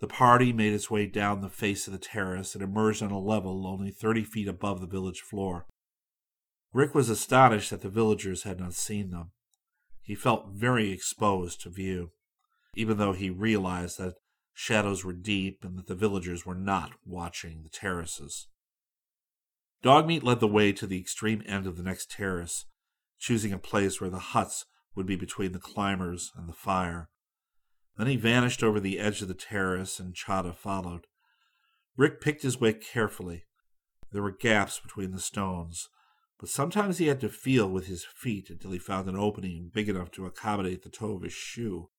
[0.00, 3.18] The party made its way down the face of the terrace and emerged on a
[3.18, 5.66] level only thirty feet above the village floor.
[6.72, 9.30] Rick was astonished that the villagers had not seen them.
[10.02, 12.10] He felt very exposed to view,
[12.74, 14.16] even though he realized that
[14.58, 18.48] shadows were deep and that the villagers were not watching the terraces.
[19.82, 22.64] Dogmeat led the way to the extreme end of the next terrace,
[23.18, 24.64] choosing a place where the huts
[24.94, 27.10] would be between the climbers and the fire.
[27.98, 31.06] Then he vanished over the edge of the terrace, and Chahda followed.
[31.94, 33.44] Rick picked his way carefully.
[34.10, 35.90] There were gaps between the stones,
[36.40, 39.90] but sometimes he had to feel with his feet until he found an opening big
[39.90, 41.90] enough to accommodate the toe of his shoe.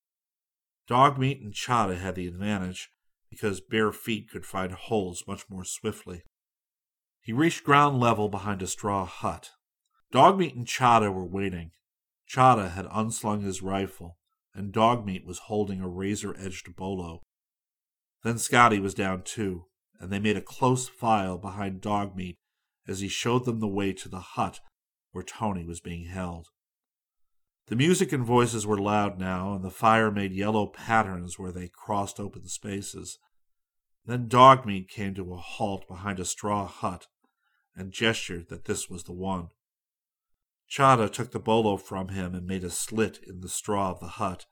[0.87, 2.89] Dogmeat and Chahda had the advantage
[3.29, 6.23] because bare feet could find holes much more swiftly.
[7.21, 9.51] He reached ground level behind a straw hut.
[10.13, 11.71] Dogmeat and Chahda were waiting.
[12.29, 14.17] Chahda had unslung his rifle,
[14.53, 17.21] and Dogmeat was holding a razor edged bolo.
[18.23, 19.65] Then Scotty was down too,
[19.99, 22.37] and they made a close file behind Dogmeat
[22.87, 24.61] as he showed them the way to the hut
[25.11, 26.47] where Tony was being held.
[27.67, 31.67] The music and voices were loud now, and the fire made yellow patterns where they
[31.67, 33.19] crossed open spaces.
[34.05, 37.07] Then Dogmeat came to a halt behind a straw hut
[37.75, 39.49] and gestured that this was the one.
[40.69, 44.07] Chahda took the bolo from him and made a slit in the straw of the
[44.07, 44.45] hut.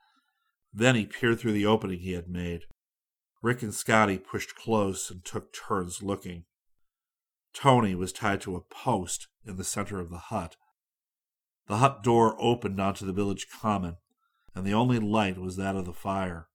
[0.73, 2.63] Then he peered through the opening he had made.
[3.41, 6.43] Rick and Scotty pushed close and took turns looking.
[7.54, 10.58] Tony was tied to a post in the center of the hut.
[11.67, 13.97] The hut door opened onto the village common,
[14.54, 16.47] and the only light was that of the fire.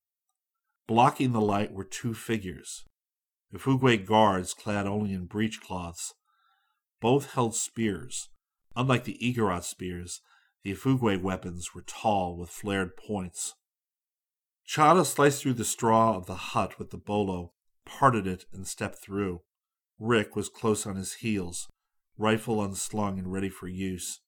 [0.86, 2.84] Blocking the light were two figures,
[3.52, 6.14] Ifugao guards clad only in breechcloths.
[7.00, 8.28] Both held spears.
[8.76, 10.20] Unlike the Igorot spears,
[10.62, 13.54] the Ifugao weapons were tall with flared points.
[14.68, 17.52] Chahda sliced through the straw of the hut with the bolo,
[17.84, 19.42] parted it, and stepped through.
[19.98, 21.68] Rick was close on his heels,
[22.16, 24.20] rifle unslung and ready for use.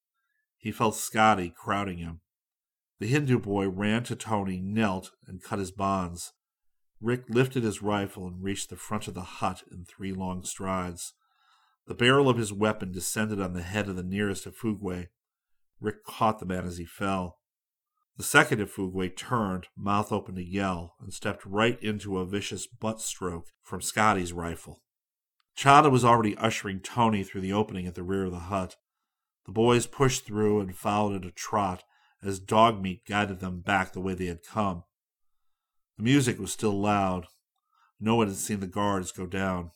[0.62, 2.20] He felt Scotty crowding him.
[3.00, 6.32] The Hindu boy ran to Tony, knelt, and cut his bonds.
[7.00, 11.14] Rick lifted his rifle and reached the front of the hut in three long strides.
[11.88, 15.08] The barrel of his weapon descended on the head of the nearest Ifugao.
[15.80, 17.40] Rick caught the man as he fell.
[18.16, 23.00] The second Ifugao turned, mouth open to yell, and stepped right into a vicious butt
[23.00, 24.80] stroke from Scotty's rifle.
[25.58, 28.76] Chahda was already ushering Tony through the opening at the rear of the hut.
[29.47, 31.82] The boys pushed through and followed at a trot
[32.22, 34.84] as Dogmeat guided them back the way they had come.
[35.97, 37.26] The music was still loud.
[37.99, 39.72] No one had seen the guards go down.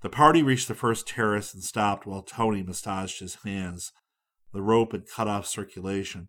[0.00, 3.92] The party reached the first terrace and stopped while Tony massaged his hands.
[4.52, 6.28] The rope had cut off circulation.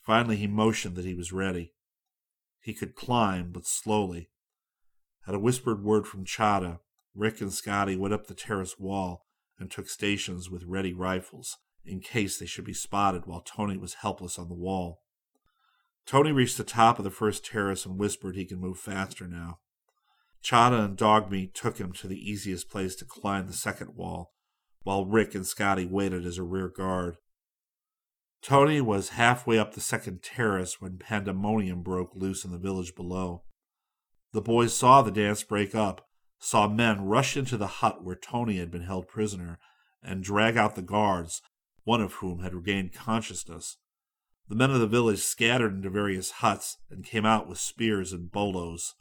[0.00, 1.74] Finally, he motioned that he was ready.
[2.60, 4.30] He could climb, but slowly.
[5.26, 6.78] At a whispered word from Chahda,
[7.14, 9.23] Rick and Scotty went up the terrace wall
[9.58, 13.94] and took stations with ready rifles in case they should be spotted while Tony was
[13.94, 15.00] helpless on the wall.
[16.06, 19.58] Tony reached the top of the first terrace and whispered he could move faster now.
[20.42, 24.32] Chahda and Dogmeat took him to the easiest place to climb the second wall,
[24.82, 27.16] while Rick and Scotty waited as a rear guard.
[28.42, 33.42] Tony was halfway up the second terrace when pandemonium broke loose in the village below.
[34.32, 36.06] The boys saw the dance break up,
[36.44, 39.58] saw men rush into the hut where Tony had been held prisoner,
[40.02, 41.40] and drag out the guards,
[41.84, 43.78] one of whom had regained consciousness.
[44.48, 48.30] The men of the village scattered into various huts and came out with spears and
[48.30, 48.94] bolos.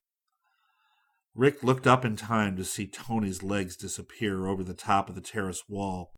[1.35, 5.21] Rick looked up in time to see Tony's legs disappear over the top of the
[5.21, 6.13] terrace wall.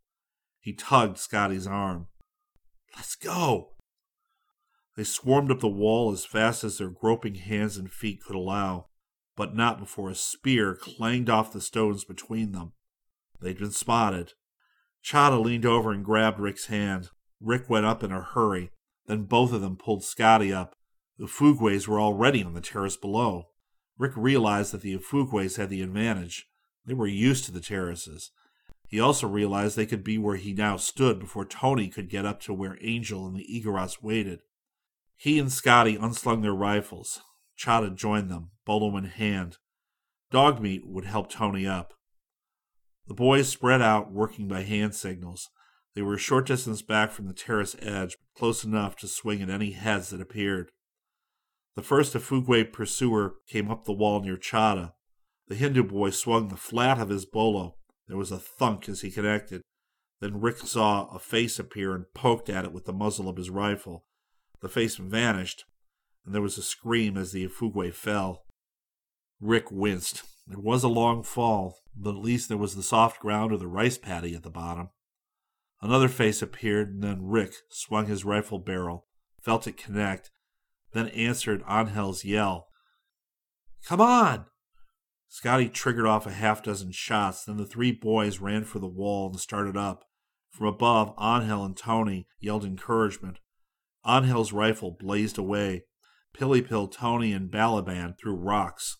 [0.59, 2.07] He tugged Scotty's arm.
[2.95, 3.71] Let's go!
[4.95, 8.89] They swarmed up the wall as fast as their groping hands and feet could allow,
[9.35, 12.73] but not before a spear clanged off the stones between them.
[13.41, 14.33] They'd been spotted.
[15.03, 17.09] Chahda leaned over and grabbed Rick's hand.
[17.39, 18.71] Rick went up in a hurry.
[19.07, 20.75] Then both of them pulled Scotty up.
[21.17, 23.49] The Ifugaos were already on the terrace below.
[23.97, 26.47] Rick realized that the Ifugaos had the advantage.
[26.85, 28.31] They were used to the terraces.
[28.87, 32.39] He also realized they could be where he now stood before Tony could get up
[32.41, 34.41] to where Angel and the Igorots waited.
[35.17, 37.21] He and Scotty unslung their rifles.
[37.57, 39.57] Chahda joined them, bolo in hand.
[40.31, 41.93] Dogmeat would help Tony up.
[43.07, 45.49] The boys spread out, working by hand signals.
[45.93, 49.49] They were a short distance back from the terrace edge, close enough to swing at
[49.49, 50.71] any heads that appeared.
[51.75, 54.93] The first Ifugao pursuer came up the wall near Chahda.
[55.47, 57.75] The Hindu boy swung the flat of his bolo.
[58.07, 59.61] There was a thunk as he connected.
[60.21, 63.49] Then Rick saw a face appear and poked at it with the muzzle of his
[63.49, 64.05] rifle.
[64.61, 65.65] The face vanished,
[66.25, 68.43] and there was a scream as the Ifugao fell.
[69.39, 70.23] Rick winced.
[70.51, 73.67] It was a long fall, but at least there was the soft ground of the
[73.67, 74.89] rice paddy at the bottom.
[75.81, 79.07] Another face appeared, and then Rick swung his rifle barrel,
[79.41, 80.31] felt it connect,
[80.93, 82.69] then answered Angel's yell.
[83.85, 84.45] Come on!
[85.27, 89.29] Scotty triggered off a half dozen shots, then the three boys ran for the wall
[89.29, 90.05] and started up.
[90.49, 93.39] From above, Angel and Tony yelled encouragement.
[94.05, 95.83] Angel's rifle blazed away.
[96.35, 98.97] Pilipil, Tony, and Balaban threw rocks.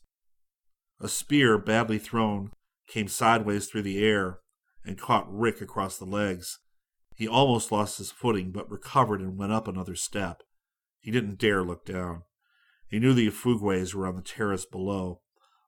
[1.00, 2.52] A spear, badly thrown,
[2.88, 4.40] came sideways through the air
[4.86, 6.60] and caught Rick across the legs.
[7.16, 10.44] He almost lost his footing, but recovered and went up another step.
[11.00, 12.24] He didn't dare look down.
[12.88, 15.22] He knew the Ifugaos were on the terrace below,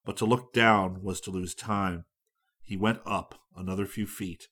[0.05, 2.05] but to look down was to lose time.
[2.63, 4.47] He went up another few feet,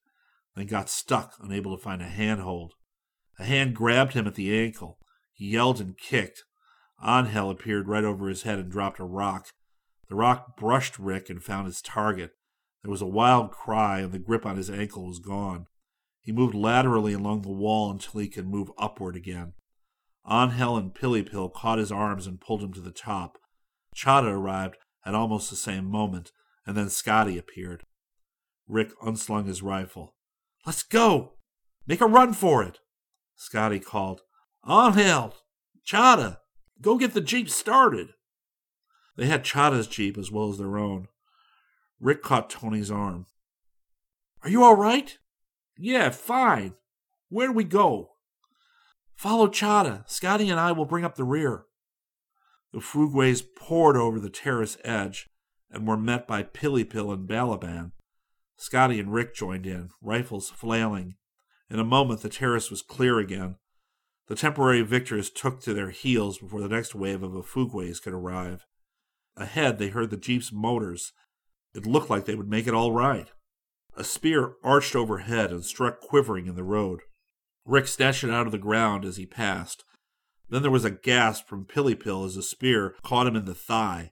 [0.56, 2.74] then got stuck, unable to find a handhold.
[3.40, 5.00] A hand grabbed him at the ankle.
[5.34, 6.44] He yelled and kicked.
[7.04, 9.48] Angel appeared right over his head and dropped a rock.
[10.10, 12.32] The rock brushed Rick and found its target.
[12.84, 15.68] There was a wild cry, and the grip on his ankle was gone.
[16.22, 19.54] He moved laterally along the wall until he could move upward again.
[20.30, 23.38] Angel and Pilipil caught his arms and pulled him to the top.
[23.96, 26.32] Chahda arrived at almost the same moment,
[26.66, 27.86] and then Scotty appeared.
[28.68, 30.16] Rick unslung his rifle.
[30.66, 31.34] Let's go!
[31.86, 32.80] Make a run for it!
[33.36, 34.22] Scotty called.
[34.68, 35.36] Angel!
[35.88, 36.38] Chahda!
[36.82, 38.14] Go get the jeep started!
[39.16, 41.08] They had Chahda's jeep as well as their own.
[42.00, 43.26] Rick caught Tony's arm.
[44.44, 45.18] Are you all right?
[45.78, 46.76] Yeah, fine.
[47.30, 48.12] Where do we go?
[49.16, 50.08] Follow Chahda.
[50.10, 51.66] Scotty and I will bring up the rear.
[52.74, 55.30] The Ifugaos poured over the terrace edge
[55.72, 57.92] and were met by Pilipil and Balaban.
[58.58, 61.16] Scotty and Rick joined in, rifles flailing.
[61.70, 63.56] In a moment, the terrace was clear again.
[64.28, 68.66] The temporary victors took to their heels before the next wave of Ifugaos could arrive.
[69.38, 71.14] Ahead, they heard the jeep's motors.
[71.74, 73.30] It looked like they would make it all right.
[73.98, 77.02] A spear arched overhead and struck quivering in the road.
[77.66, 79.84] Rick snatched it out of the ground as he passed.
[80.50, 84.12] Then there was a gasp from Pilipil as a spear caught him in the thigh.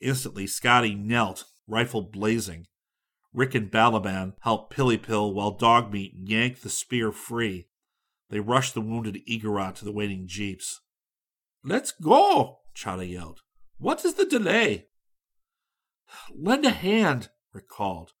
[0.00, 2.66] Instantly, Scotty knelt, rifle blazing.
[3.32, 7.67] Rick and Balaban helped Pilipil while Dogmeat yanked the spear free.
[8.30, 10.80] They rushed the wounded Igorot to the waiting jeeps.
[11.64, 13.40] Let's go, Chahda yelled.
[13.78, 14.86] What is the delay?
[16.34, 18.12] Lend a hand, Rick called,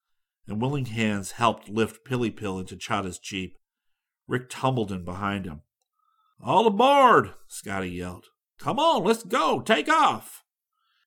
[0.46, 3.56] and willing hands helped lift Pilipil into Chahda's jeep.
[4.26, 5.62] Rick tumbled in behind him.
[6.42, 8.26] All aboard, Scotty yelled.
[8.58, 10.44] Come on, let's go, take off.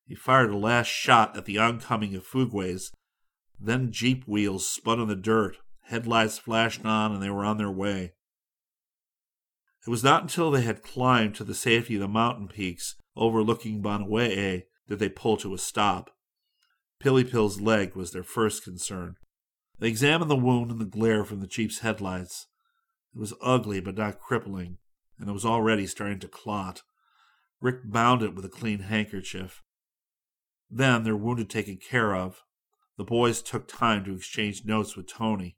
[0.06, 2.92] He fired a last shot at the oncoming Ifugaos.
[3.60, 7.72] Then jeep wheels spun in the dirt, headlights flashed on, and they were on their
[7.72, 8.14] way.
[9.86, 13.82] It was not until they had climbed to the safety of the mountain peaks overlooking
[13.82, 16.12] Banaue that they pulled to a stop.
[17.00, 19.16] Pilipil's leg was their first concern.
[19.80, 22.46] They examined the wound and the glare from the jeep's headlights.
[23.16, 24.78] It was ugly but not crippling,
[25.20, 26.84] and it was already starting to clot.
[27.60, 29.64] Rick bound it with a clean handkerchief.
[30.70, 32.44] Then, their wounded taken care of,
[32.98, 35.58] the boys took time to exchange notes with Tony.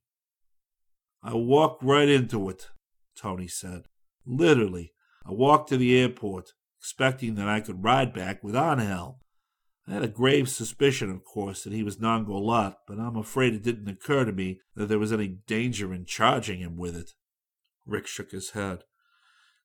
[1.21, 2.69] I walked right into it,
[3.15, 3.83] Tony said.
[4.25, 4.93] Literally,
[5.25, 9.19] I walked to the airport, expecting that I could ride back with Angel.
[9.87, 13.63] I had a grave suspicion, of course, that he was Nongolat, but I'm afraid it
[13.63, 17.11] didn't occur to me that there was any danger in charging him with it.
[17.85, 18.83] Rick shook his head.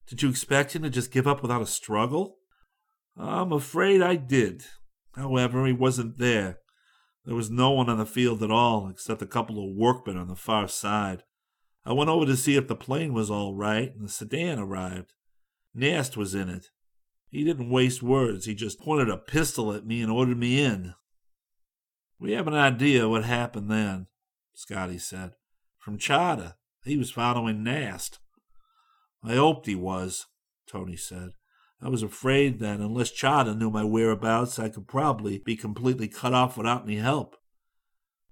[0.09, 2.39] Did you expect him to just give up without a struggle?
[3.17, 4.65] I'm afraid I did.
[5.15, 6.59] However, he wasn't there.
[7.25, 10.29] There was no one on the field at all, except a couple of workmen on
[10.29, 11.25] the far side.
[11.89, 15.15] I went over to see if the plane was all right, and the sedan arrived.
[15.75, 16.67] Nast was in it.
[17.31, 18.45] He didn't waste words.
[18.45, 20.93] He just pointed a pistol at me and ordered me in.
[22.21, 24.09] We have an idea what happened then,
[24.53, 25.31] Scotty said.
[25.79, 26.57] From Chahda.
[26.85, 28.19] He was following Nast.
[29.25, 30.27] I hoped he was,
[30.71, 31.31] Tony said.
[31.81, 36.35] I was afraid that unless Chahda knew my whereabouts, I could probably be completely cut
[36.35, 37.37] off without any help.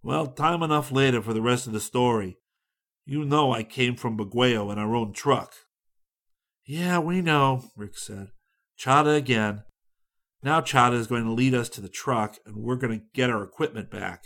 [0.03, 2.37] Well, time enough later for the rest of the story.
[3.09, 5.55] You know I came from Baguio in our own truck.
[6.65, 8.33] Yeah, we know, Rick said.
[8.77, 9.63] Chahda again.
[10.43, 13.31] Now Chahda is going to lead us to the truck, and we're going to get
[13.31, 14.25] our equipment back.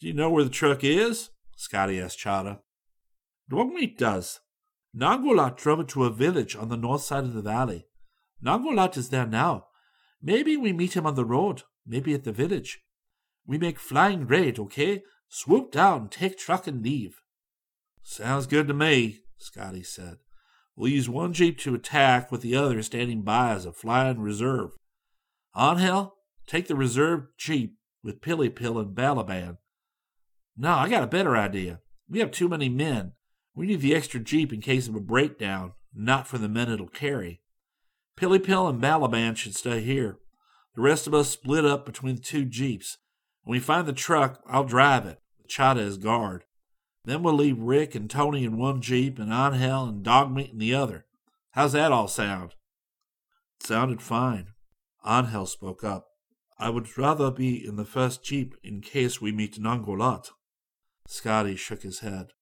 [0.00, 1.30] Do you know where the truck is?
[1.56, 2.58] Scotty asked Chahda.
[3.50, 4.40] Dogmeat does.
[4.94, 7.86] Nongolat drove it to a village on the north side of the valley.
[8.44, 9.66] Nongolat is there now.
[10.20, 12.80] Maybe we meet him on the road, maybe at the village.
[13.46, 15.04] We make flying raid, okay?
[15.28, 17.20] Swoop down, take truck, and leave.
[18.08, 20.18] Sounds good to me, Scotty said.
[20.76, 24.70] We'll use one jeep to attack with the other standing by as a flying reserve.
[25.58, 26.14] Angel,
[26.46, 29.58] take the reserve jeep with Pilipil and Balaban.
[30.56, 31.80] No, I got a better idea.
[32.08, 33.12] We have too many men.
[33.56, 36.86] We need the extra jeep in case of a breakdown, not for the men it'll
[36.86, 37.42] carry.
[38.16, 40.18] Pilipil and Balaban should stay here.
[40.76, 42.98] The rest of us split up between the two jeeps.
[43.42, 45.18] When we find the truck, I'll drive it,
[45.50, 46.44] Chahda as guard.
[47.06, 50.74] Then we'll leave Rick and Tony in one Jeep and Angel and Dogmeat in the
[50.74, 51.06] other.
[51.52, 52.56] How's that all sound?
[53.60, 54.48] It sounded fine.
[55.06, 56.08] Angel spoke up.
[56.58, 60.30] I would rather be in the first Jeep in case we meet Nongolat.
[61.06, 62.32] Scotty shook his head.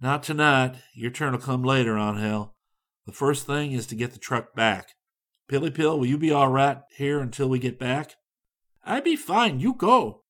[0.00, 0.76] Not tonight.
[0.94, 2.56] Your turn will come later, Angel.
[3.06, 4.94] The first thing is to get the truck back.
[5.48, 8.16] Pilipil, will you be all right here until we get back?
[8.84, 9.60] I be fine.
[9.60, 10.24] You go.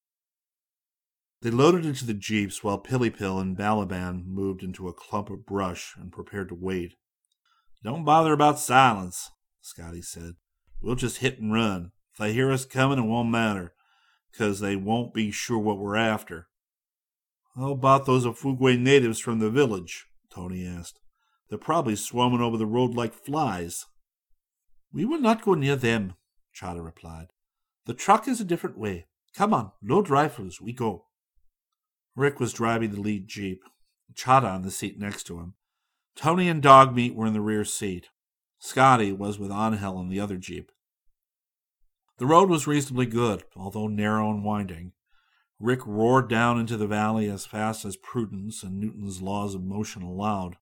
[1.41, 5.95] They loaded into the jeeps while Pilipil and Balaban moved into a clump of brush
[5.97, 6.95] and prepared to wait.
[7.85, 9.31] Don't bother about silence,
[9.61, 10.35] Scotty said.
[10.81, 11.93] We'll just hit and run.
[12.13, 13.73] If they hear us coming, it won't matter,
[14.33, 16.49] 'cause they won't be sure what we're after.
[17.55, 20.07] How about those Ifugao natives from the village?
[20.31, 20.99] Tony asked.
[21.49, 23.87] They're probably swarming over the road like flies.
[24.93, 26.15] We will not go near them,
[26.55, 27.33] Chahda replied.
[27.85, 29.07] The truck is a different way.
[29.35, 31.08] Come on, load rifles, we go.
[32.19, 33.63] Rick was driving the lead Jeep,
[34.13, 35.55] Chahda on the seat next to him.
[36.17, 38.09] Tony and Dogmeat were in the rear seat.
[38.59, 40.73] Scotty was with Angel in the other Jeep.
[42.19, 44.95] The road was reasonably good, although narrow and winding.
[45.61, 50.03] Rick roared down into the valley as fast as prudence and Newton's laws of motion
[50.03, 50.57] allowed.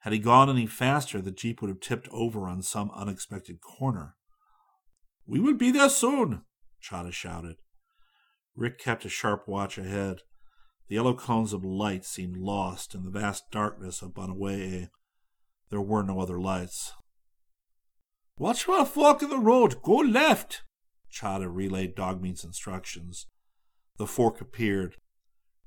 [0.00, 4.14] Had he gone any faster, the Jeep would have tipped over on some unexpected corner.
[5.26, 6.46] We will be there soon,
[6.82, 7.56] Chahda shouted.
[8.56, 10.22] Rick kept a sharp watch ahead.
[10.88, 14.88] The yellow cones of light seemed lost in the vast darkness of Banaue.
[15.70, 16.92] There were no other lights.
[18.36, 19.80] Watch for a fork in the road.
[19.82, 20.62] Go left.
[21.10, 23.26] Chahda relayed Dogmeat's instructions.
[23.96, 24.96] The fork appeared.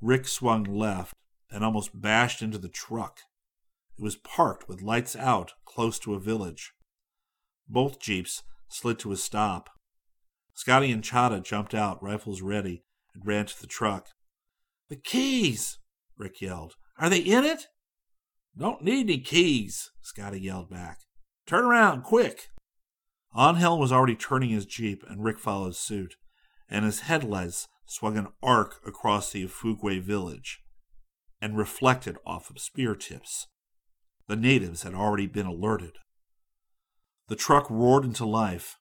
[0.02, 1.14] Rick swung left
[1.50, 3.22] and almost bashed into the truck.
[3.98, 6.74] It was parked with lights out close to a village.
[7.68, 9.70] Both jeeps slid to a stop.
[10.54, 14.10] Scotty and Chahda jumped out, rifles ready, and ran to the truck.
[14.90, 15.80] The keys!
[16.18, 16.76] Rick yelled.
[16.98, 17.68] Are they in it?
[18.58, 21.00] Don't need any keys, Scotty yelled back.
[21.46, 22.50] Turn around, quick!
[23.38, 26.16] Angel was already turning his jeep, and Rick followed suit,
[26.70, 30.62] and his headlights swung an arc across the Ifugao village
[31.42, 33.48] and reflected off of spear tips.
[34.28, 35.98] The natives had already been alerted.
[37.28, 38.78] The truck roared into life.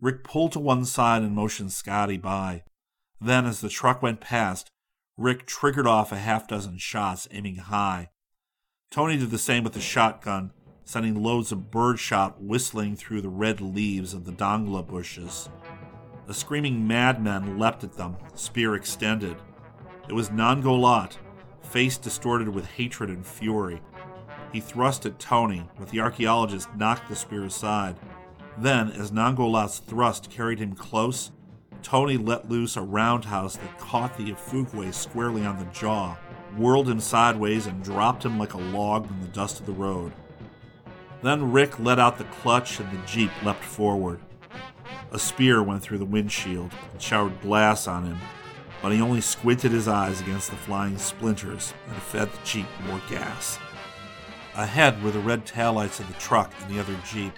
[0.00, 2.62] Rick pulled to one side and motioned Scotty by.
[3.20, 4.70] Then, as the truck went past,
[5.16, 8.10] Rick triggered off a half dozen shots, aiming high.
[8.90, 10.52] Tony did the same with the shotgun,
[10.84, 15.48] sending loads of birdshot whistling through the red leaves of the dongla bushes.
[16.26, 19.36] The screaming madmen leapt at them, spear extended.
[20.08, 21.16] It was Nangolat,
[21.62, 23.80] face distorted with hatred and fury.
[24.52, 27.96] He thrust at Tony, but the archaeologist knocked the spear aside.
[28.58, 31.32] Then, as Nangolat's thrust carried him close,
[31.84, 36.16] Tony let loose a roundhouse that caught the Ifugao squarely on the jaw,
[36.56, 40.12] whirled him sideways, and dropped him like a log in the dust of the road.
[41.22, 44.18] Then Rick let out the clutch and the Jeep leapt forward.
[45.12, 48.18] A spear went through the windshield and showered glass on him,
[48.80, 53.00] but he only squinted his eyes against the flying splinters and fed the Jeep more
[53.10, 53.58] gas.
[54.54, 57.34] Ahead were the red taillights of the truck and the other Jeep.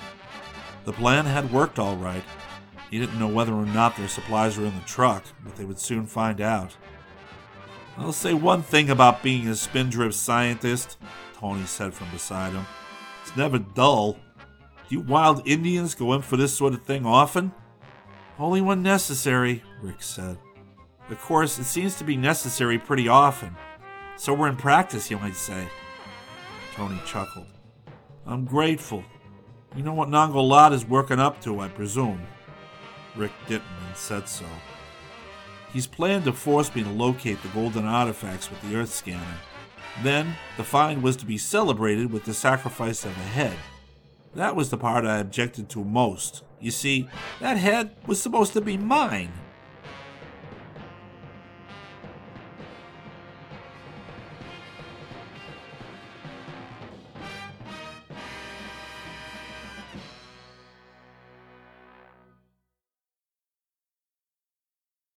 [0.85, 2.23] The plan had worked all right.
[2.91, 5.79] He didn't know whether or not their supplies were in the truck, but they would
[5.79, 6.77] soon find out.
[7.99, 10.99] I'll say one thing about being a Spindrift scientist,
[11.39, 12.67] Tony said from beside him.
[13.23, 14.13] It's never dull.
[14.13, 17.53] Do you wild Indians go in for this sort of thing often?
[18.39, 20.39] Only when necessary, Rick said.
[21.09, 23.57] Of course, it seems to be necessary pretty often.
[24.17, 25.69] So we're in practice, you might say.
[26.75, 27.47] Tony chuckled.
[28.27, 29.05] I'm grateful.
[29.75, 32.27] You know what Nongalad is working up to, I presume.
[33.17, 34.47] Rick didn't and said so.
[35.73, 39.39] He's planned to force me to locate the golden artifacts with the Earth scanner.
[40.03, 43.57] Then, the find was to be celebrated with the sacrifice of a head.
[44.35, 46.45] That was the part I objected to most.
[46.61, 47.09] You see,
[47.41, 49.33] that head was supposed to be mine.